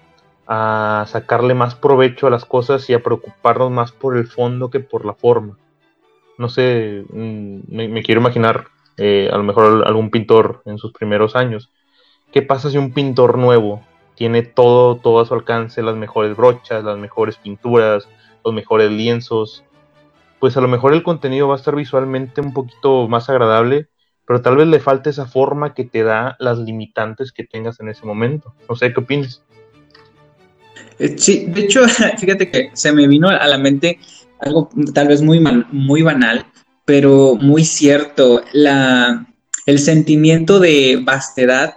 a 0.46 1.06
sacarle 1.08 1.54
más 1.54 1.74
provecho 1.74 2.28
a 2.28 2.30
las 2.30 2.44
cosas 2.44 2.90
y 2.90 2.94
a 2.94 3.02
preocuparnos 3.02 3.72
más 3.72 3.94
por 3.94 4.18
el 4.18 4.28
fondo 4.28 4.70
que 4.70 4.82
por 4.82 5.06
la 5.06 5.14
forma. 5.14 5.58
No 6.38 6.50
sé, 6.50 7.06
mm, 7.10 7.60
me, 7.70 8.04
quiero 8.04 8.20
imaginar 8.20 8.68
eh, 8.98 9.30
a 9.32 9.38
lo 9.38 9.44
mejor 9.44 9.88
algún 9.88 10.12
pintor 10.12 10.62
en 10.66 10.78
sus 10.78 10.92
primeros 10.92 11.38
años. 11.38 11.72
¿Qué 12.34 12.42
pasa 12.42 12.70
si 12.70 12.78
un 12.78 12.92
pintor 12.92 13.38
nuevo 13.38 13.82
tiene 14.16 14.44
todo, 14.44 14.98
todo 14.98 15.22
a 15.22 15.26
su 15.26 15.34
alcance, 15.34 15.82
las 15.82 15.96
mejores 15.96 16.36
brochas, 16.36 16.84
las 16.84 16.98
mejores 16.98 17.38
pinturas, 17.38 18.10
los 18.44 18.54
mejores 18.54 18.92
lienzos, 18.92 19.64
pues 20.44 20.58
a 20.58 20.60
lo 20.60 20.68
mejor 20.68 20.92
el 20.92 21.04
contenido 21.04 21.48
va 21.48 21.56
a 21.56 21.58
estar 21.58 21.74
visualmente 21.74 22.42
un 22.42 22.52
poquito 22.52 23.08
más 23.08 23.30
agradable, 23.30 23.88
pero 24.28 24.42
tal 24.42 24.58
vez 24.58 24.68
le 24.68 24.82
falte 24.82 25.10
esa 25.10 25.26
forma 25.26 25.74
que 25.74 25.86
te 25.86 26.04
da 26.04 26.36
las 26.38 26.58
limitantes 26.58 27.32
que 27.32 27.46
tengas 27.46 27.80
en 27.80 27.88
ese 27.88 28.06
momento. 28.06 28.54
No 28.68 28.76
sé, 28.76 28.92
¿qué 28.92 29.00
opinas? 29.00 29.42
Eh, 31.00 31.16
sí, 31.18 31.46
de 31.48 31.62
hecho, 31.62 31.88
fíjate 32.20 32.52
que 32.52 32.72
se 32.74 32.92
me 32.92 33.08
vino 33.08 33.30
a 33.30 33.48
la 33.48 33.58
mente 33.58 34.00
algo 34.42 34.68
tal 34.94 35.08
vez 35.08 35.22
muy, 35.22 35.40
muy 35.72 36.02
banal, 36.02 36.46
pero 36.84 37.36
muy 37.36 37.64
cierto. 37.64 38.44
La, 38.52 39.26
el 39.66 39.80
sentimiento 39.80 40.60
de 40.60 41.00
vastedad 41.02 41.76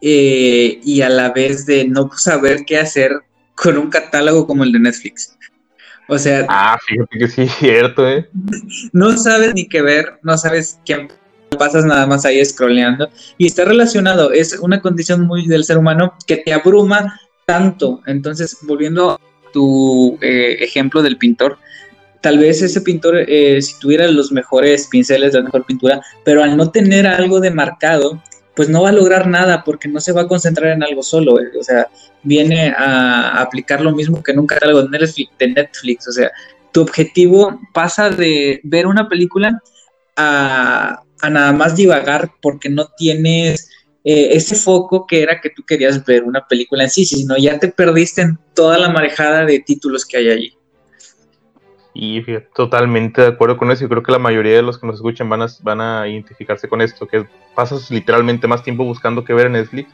eh, 0.00 0.80
y 0.82 1.02
a 1.02 1.10
la 1.10 1.30
vez 1.30 1.66
de 1.66 1.86
no 1.86 2.08
saber 2.16 2.64
qué 2.64 2.78
hacer 2.78 3.20
con 3.54 3.76
un 3.76 3.90
catálogo 3.90 4.46
como 4.46 4.64
el 4.64 4.72
de 4.72 4.80
Netflix. 4.80 5.36
O 6.10 6.18
sea... 6.18 6.44
Ah, 6.48 6.76
fíjate 6.84 7.18
que 7.18 7.28
sí 7.28 7.42
es 7.42 7.54
cierto, 7.58 8.06
¿eh? 8.08 8.28
No 8.92 9.16
sabes 9.16 9.54
ni 9.54 9.68
qué 9.68 9.80
ver, 9.80 10.18
no 10.22 10.36
sabes 10.36 10.80
qué 10.84 11.08
pasas 11.56 11.84
nada 11.84 12.06
más 12.06 12.24
ahí 12.24 12.44
scrolleando 12.44 13.08
y 13.38 13.46
está 13.46 13.64
relacionado, 13.64 14.32
es 14.32 14.58
una 14.58 14.80
condición 14.80 15.22
muy 15.22 15.46
del 15.46 15.64
ser 15.64 15.78
humano 15.78 16.14
que 16.26 16.38
te 16.38 16.52
abruma 16.52 17.20
tanto. 17.46 18.00
Entonces, 18.06 18.58
volviendo 18.62 19.12
a 19.12 19.20
tu 19.52 20.18
eh, 20.20 20.56
ejemplo 20.60 21.00
del 21.00 21.16
pintor, 21.16 21.58
tal 22.20 22.38
vez 22.38 22.60
ese 22.60 22.80
pintor, 22.80 23.24
eh, 23.28 23.62
si 23.62 23.78
tuviera 23.78 24.08
los 24.08 24.32
mejores 24.32 24.88
pinceles, 24.88 25.34
la 25.34 25.42
mejor 25.42 25.64
pintura, 25.64 26.00
pero 26.24 26.42
al 26.42 26.56
no 26.56 26.70
tener 26.70 27.06
algo 27.06 27.38
de 27.38 27.52
marcado, 27.52 28.20
pues 28.60 28.68
no 28.68 28.82
va 28.82 28.90
a 28.90 28.92
lograr 28.92 29.26
nada 29.26 29.64
porque 29.64 29.88
no 29.88 30.02
se 30.02 30.12
va 30.12 30.20
a 30.20 30.28
concentrar 30.28 30.72
en 30.72 30.82
algo 30.82 31.02
solo. 31.02 31.38
O 31.58 31.64
sea, 31.64 31.88
viene 32.22 32.74
a 32.76 33.40
aplicar 33.40 33.80
lo 33.80 33.90
mismo 33.90 34.22
que 34.22 34.32
en 34.32 34.38
un 34.38 34.46
catálogo 34.46 34.82
de 34.82 34.98
Netflix, 34.98 35.30
de 35.38 35.48
Netflix. 35.48 36.08
O 36.08 36.12
sea, 36.12 36.30
tu 36.70 36.82
objetivo 36.82 37.58
pasa 37.72 38.10
de 38.10 38.60
ver 38.62 38.86
una 38.86 39.08
película 39.08 39.62
a, 40.14 41.02
a 41.22 41.30
nada 41.30 41.52
más 41.54 41.74
divagar 41.74 42.32
porque 42.42 42.68
no 42.68 42.88
tienes 42.98 43.70
eh, 44.04 44.28
ese 44.32 44.56
foco 44.56 45.06
que 45.06 45.22
era 45.22 45.40
que 45.40 45.48
tú 45.48 45.62
querías 45.64 46.04
ver 46.04 46.24
una 46.24 46.46
película 46.46 46.84
en 46.84 46.90
sí, 46.90 47.06
sino 47.06 47.38
ya 47.38 47.58
te 47.58 47.68
perdiste 47.68 48.20
en 48.20 48.38
toda 48.54 48.76
la 48.76 48.90
marejada 48.90 49.46
de 49.46 49.60
títulos 49.60 50.04
que 50.04 50.18
hay 50.18 50.28
allí. 50.28 50.52
Y 51.92 52.22
totalmente 52.54 53.22
de 53.22 53.28
acuerdo 53.28 53.56
con 53.56 53.70
eso. 53.70 53.84
Y 53.84 53.88
creo 53.88 54.02
que 54.02 54.12
la 54.12 54.18
mayoría 54.18 54.54
de 54.54 54.62
los 54.62 54.78
que 54.78 54.86
nos 54.86 54.96
escuchan 54.96 55.28
van 55.28 55.42
a, 55.42 55.46
van 55.62 55.80
a 55.80 56.08
identificarse 56.08 56.68
con 56.68 56.80
esto, 56.80 57.06
que 57.06 57.26
pasas 57.54 57.90
literalmente 57.90 58.46
más 58.46 58.62
tiempo 58.62 58.84
buscando 58.84 59.24
que 59.24 59.34
ver 59.34 59.46
en 59.46 59.52
Netflix 59.52 59.90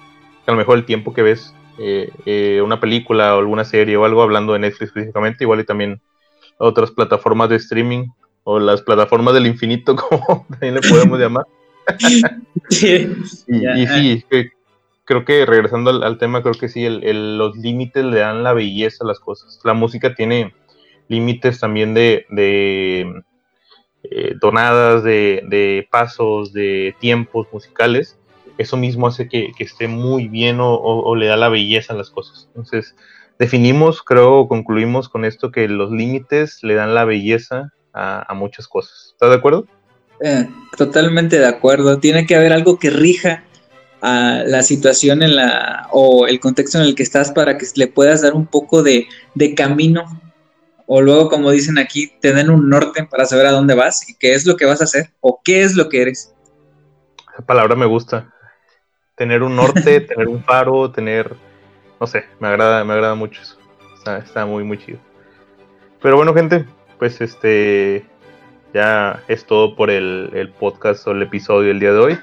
que 0.47 0.53
a 0.53 0.55
lo 0.55 0.59
mejor 0.59 0.79
el 0.79 0.87
tiempo 0.87 1.13
que 1.13 1.23
ves 1.23 1.53
eh, 1.79 2.11
eh, 2.25 2.63
una 2.65 2.79
película 2.81 3.35
o 3.35 3.41
alguna 3.41 3.65
serie 3.65 3.97
o 3.97 4.05
algo 4.05 4.23
hablando 4.23 4.53
de 4.53 4.61
Netflix 4.61 4.89
específicamente, 4.89 5.45
igual 5.45 5.61
y 5.61 5.65
también 5.65 6.01
otras 6.59 6.93
plataformas 6.93 7.51
de 7.51 7.57
streaming 7.57 8.07
o 8.45 8.61
las 8.61 8.81
plataformas 8.81 9.35
del 9.35 9.47
infinito, 9.47 9.97
como 9.97 10.47
también 10.49 10.75
le 10.75 10.81
podemos 10.81 11.19
llamar. 11.19 11.45
y, 12.71 13.87
sí, 13.87 14.25
creo 15.05 15.25
que 15.25 15.45
regresando 15.45 15.91
al, 15.91 16.19
tema, 16.19 16.43
creo 16.43 16.55
que 16.55 16.69
sí, 16.69 16.89
los 16.89 17.57
límites 17.57 18.05
le 18.05 18.21
dan 18.21 18.45
la 18.45 18.53
belleza 18.53 19.05
a 19.05 19.09
las 19.09 19.19
cosas. 19.19 19.61
La 19.65 19.75
música 19.75 20.15
tiene 20.15 20.55
límites 21.09 21.61
también 21.61 21.95
de, 21.95 22.27
de 22.31 23.23
eh, 24.11 24.35
donadas, 24.41 25.03
de, 25.03 25.87
pasos, 25.91 26.53
de 26.53 26.95
tiempos 27.01 27.49
musicales. 27.53 28.17
Eso 28.59 28.77
mismo 28.77 29.07
hace 29.07 29.29
que, 29.29 29.53
esté 29.59 29.89
muy 29.89 30.29
bien 30.29 30.59
o, 30.61 31.15
le 31.17 31.27
da 31.27 31.37
la 31.37 31.49
belleza 31.49 31.93
a 31.93 31.97
las 31.97 32.11
cosas. 32.11 32.47
Entonces, 32.49 32.95
definimos, 33.39 34.03
creo, 34.03 34.49
concluimos 34.49 35.09
con 35.09 35.25
esto 35.25 35.51
que 35.51 35.69
los 35.69 35.91
límites 35.91 36.61
le 36.63 36.75
dan 36.75 36.95
la 36.95 37.05
belleza 37.05 37.73
a, 37.93 38.33
muchas 38.35 38.69
cosas. 38.69 39.11
¿Estás 39.13 39.31
de 39.31 39.37
acuerdo? 39.37 39.67
Eh, 40.21 40.49
totalmente 40.77 41.39
de 41.39 41.47
acuerdo. 41.47 41.99
Tiene 41.99 42.27
que 42.27 42.37
haber 42.37 42.53
algo 42.53 42.79
que 42.79 42.91
rija 42.91 43.45
a 44.01 44.43
la 44.47 44.63
situación 44.63 45.23
en 45.23 45.37
la 45.37 45.89
o 45.91 46.27
el 46.27 46.39
contexto 46.39 46.79
en 46.79 46.85
el 46.85 46.95
que 46.95 47.03
estás 47.03 47.33
para 47.33 47.59
que 47.59 47.67
le 47.75 47.89
puedas 47.89 48.23
dar 48.23 48.35
un 48.35 48.47
poco 48.47 48.83
de, 48.83 49.09
de 49.35 49.55
camino 49.55 50.05
o 50.87 51.03
luego, 51.03 51.29
como 51.29 51.51
dicen 51.51 51.79
aquí, 51.79 52.13
te 52.21 52.33
den 52.33 52.49
un 52.49 52.69
norte 52.69 53.05
para 53.05 53.27
saber 53.27 53.47
a 53.47 53.51
dónde 53.51 53.75
vas 53.75 54.09
y 54.09 54.15
qué 54.15 54.35
es 54.35 54.47
lo 54.47 54.57
que 54.57 54.67
vas 54.67 54.81
a 54.81 54.85
hacer 54.85 55.11
o 55.21 55.41
qué 55.45 55.63
es 55.63 55.75
lo 55.75 55.89
que 55.89 56.03
eres. 56.03 56.35
Esa 57.33 57.45
palabra 57.45 57.75
me 57.75 57.87
gusta. 57.87 58.33
Tener 59.17 59.43
un 59.43 59.57
norte, 59.57 60.01
tener 60.01 60.29
un 60.29 60.43
faro, 60.45 60.91
tener, 60.93 61.35
no 62.01 62.07
sé, 62.07 62.25
me 62.39 62.49
agrada, 62.49 62.85
me 62.85 62.93
agrada 62.93 63.15
mucho 63.15 63.43
eso. 63.43 63.59
Está, 64.07 64.47
muy, 64.47 64.63
muy 64.63 64.79
chido. 64.79 65.01
Pero 66.01 66.17
bueno, 66.17 66.33
gente, 66.33 66.65
pues 66.99 67.21
este 67.21 68.07
ya 68.73 69.25
es 69.27 69.45
todo 69.45 69.75
por 69.75 69.91
el, 69.91 70.53
podcast 70.61 71.07
o 71.09 71.11
el 71.11 71.23
episodio 71.23 71.69
del 71.69 71.81
día 71.81 71.93
de 71.93 71.99
hoy. 71.99 72.19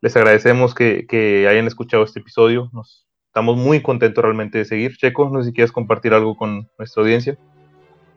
Les 0.00 0.16
agradecemos 0.16 0.74
que, 0.74 1.06
que 1.06 1.46
hayan 1.46 1.66
escuchado 1.66 2.04
este 2.04 2.20
episodio. 2.20 2.70
Nos, 2.72 3.06
estamos 3.26 3.58
muy 3.58 3.82
contentos 3.82 4.24
realmente 4.24 4.56
de 4.56 4.64
seguir. 4.64 4.96
Checo, 4.96 5.28
no 5.28 5.42
sé 5.42 5.50
si 5.50 5.54
quieres 5.54 5.72
compartir 5.72 6.14
algo 6.14 6.36
con 6.36 6.70
nuestra 6.78 7.02
audiencia. 7.02 7.36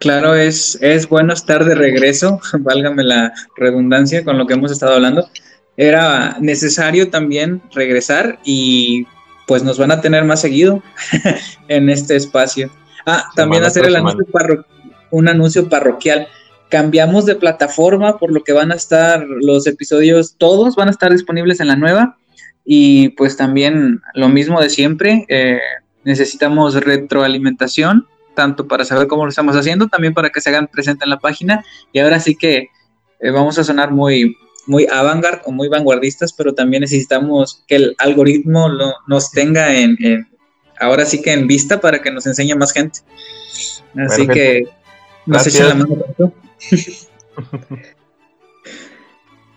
Claro, 0.02 0.34
es, 0.34 0.80
es 0.82 1.08
bueno 1.08 1.32
estar 1.32 1.64
de 1.64 1.76
regreso, 1.76 2.42
válgame 2.60 3.04
la 3.04 3.34
redundancia 3.56 4.26
con 4.26 4.40
lo 4.40 4.48
que 4.48 4.56
hemos 4.56 4.72
estado 4.72 4.96
hablando. 4.96 5.30
Era 5.78 6.38
necesario 6.40 7.12
también 7.12 7.62
regresar 7.72 8.40
y 8.44 9.06
pues 9.46 9.64
nos 9.64 9.78
van 9.78 9.92
a 9.92 10.02
tener 10.02 10.26
más 10.26 10.42
seguido 10.42 10.82
en 11.68 11.90
este 11.90 12.16
espacio. 12.16 12.72
Ah, 13.06 13.26
también 13.36 13.64
hacer 13.64 13.86
el 13.86 13.96
anuncio 13.96 14.26
un 15.12 15.28
anuncio 15.28 15.70
parroquial. 15.70 16.28
Cambiamos 16.70 17.28
de 17.28 17.36
plataforma, 17.36 18.18
por 18.18 18.32
lo 18.32 18.44
que 18.44 18.54
van 18.54 18.72
a 18.72 18.76
estar 18.76 19.24
los 19.28 19.68
episodios, 19.68 20.36
todos 20.36 20.76
van 20.76 20.88
a 20.88 20.92
estar 20.92 21.12
disponibles 21.12 21.60
en 21.60 21.68
la 21.68 21.76
nueva. 21.76 22.18
Y 22.66 23.10
pues 23.10 23.38
también 23.38 24.02
lo 24.16 24.30
mismo 24.30 24.60
de 24.62 24.70
siempre, 24.72 25.26
eh, 25.28 25.60
necesitamos 26.04 26.74
retroalimentación 26.74 28.08
tanto 28.36 28.67
para 28.67 28.86
saber 28.86 29.08
cómo 29.08 29.26
lo 29.26 29.30
estamos 29.30 29.56
haciendo, 29.56 29.88
también 29.88 30.13
para 30.13 30.30
que 30.30 30.41
se 30.41 30.50
hagan 30.50 30.67
presente 30.67 31.06
en 31.06 31.10
la 31.10 31.20
página. 31.20 31.63
Y 31.91 32.00
ahora 32.00 32.20
sí 32.20 32.36
que 32.36 32.70
eh, 33.20 33.32
vamos 33.32 33.58
a 33.60 33.63
sonar 33.63 33.91
muy, 33.91 34.36
muy 34.67 34.88
avant 34.91 35.26
o 35.46 35.52
muy 35.52 35.67
vanguardistas, 35.67 36.34
pero 36.34 36.54
también 36.54 36.82
necesitamos 36.82 37.63
que 37.67 37.76
el 37.76 37.96
algoritmo 37.98 38.70
lo, 38.70 38.94
nos 39.08 39.32
tenga 39.32 39.76
en, 39.76 39.98
ahora 40.80 41.06
sí 41.06 41.22
que 41.22 41.34
en 41.34 41.48
vista 41.48 41.80
para 41.80 42.02
que 42.02 42.12
nos 42.12 42.26
enseñe 42.26 42.56
más 42.56 42.74
gente. 42.74 43.00
Así 43.98 44.28
que 44.28 44.67
nos 45.26 45.46
echen 45.48 45.67
la 45.67 45.76
mano. 45.76 45.98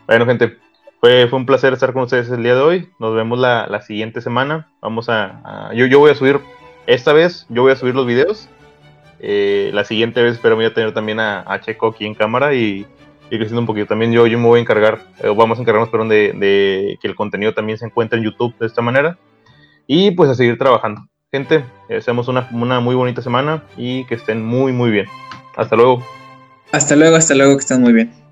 bueno, 0.06 0.26
gente, 0.26 0.56
fue, 1.00 1.28
fue 1.28 1.38
un 1.38 1.46
placer 1.46 1.72
estar 1.72 1.92
con 1.92 2.02
ustedes 2.02 2.28
el 2.30 2.42
día 2.42 2.54
de 2.54 2.60
hoy. 2.60 2.88
Nos 2.98 3.14
vemos 3.14 3.38
la, 3.38 3.66
la 3.68 3.80
siguiente 3.82 4.20
semana. 4.20 4.70
Vamos 4.80 5.08
a, 5.08 5.70
yo, 5.74 5.86
yo 5.86 5.98
voy 5.98 6.10
a 6.10 6.14
subir, 6.14 6.40
esta 6.86 7.12
vez 7.12 7.46
yo 7.48 7.62
voy 7.62 7.72
a 7.72 7.76
subir 7.76 7.94
los 7.94 8.06
videos 8.06 8.48
eh, 9.26 9.70
la 9.72 9.84
siguiente 9.84 10.22
vez 10.22 10.34
espero 10.34 10.54
voy 10.54 10.66
a 10.66 10.74
tener 10.74 10.92
también 10.92 11.18
a, 11.18 11.58
Checo 11.62 11.88
aquí 11.88 12.04
en 12.04 12.14
cámara 12.14 12.54
y, 12.54 12.86
creciendo 13.30 13.60
un 13.60 13.66
poquito. 13.66 13.86
También 13.86 14.12
yo, 14.12 14.26
yo 14.26 14.38
me 14.38 14.46
voy 14.46 14.58
a 14.58 14.62
encargar, 14.62 15.00
eh, 15.22 15.32
vamos 15.34 15.58
a 15.58 15.62
encargarnos 15.62 15.88
perdón, 15.88 16.10
de, 16.10 16.98
que 17.00 17.08
el 17.08 17.14
contenido 17.14 17.54
también 17.54 17.78
se 17.78 17.86
encuentre 17.86 18.18
en 18.18 18.26
YouTube 18.26 18.54
de 18.58 18.66
esta 18.66 18.82
manera. 18.82 19.18
Y 19.86 20.10
pues 20.10 20.28
a 20.28 20.34
seguir 20.34 20.58
trabajando. 20.58 21.06
Gente, 21.32 21.64
deseamos 21.88 22.28
una, 22.28 22.48
una 22.52 22.80
muy 22.80 22.94
bonita 22.94 23.22
semana 23.22 23.64
y 23.78 24.04
que 24.04 24.14
estén 24.14 24.44
muy, 24.44 24.72
muy 24.72 24.90
bien. 24.90 25.06
Hasta 25.56 25.74
luego. 25.74 26.04
Hasta 26.70 26.94
luego, 26.94 27.16
hasta 27.16 27.34
luego, 27.34 27.54
que 27.56 27.60
estén 27.60 27.80
muy 27.80 27.92
bien. 27.94 28.23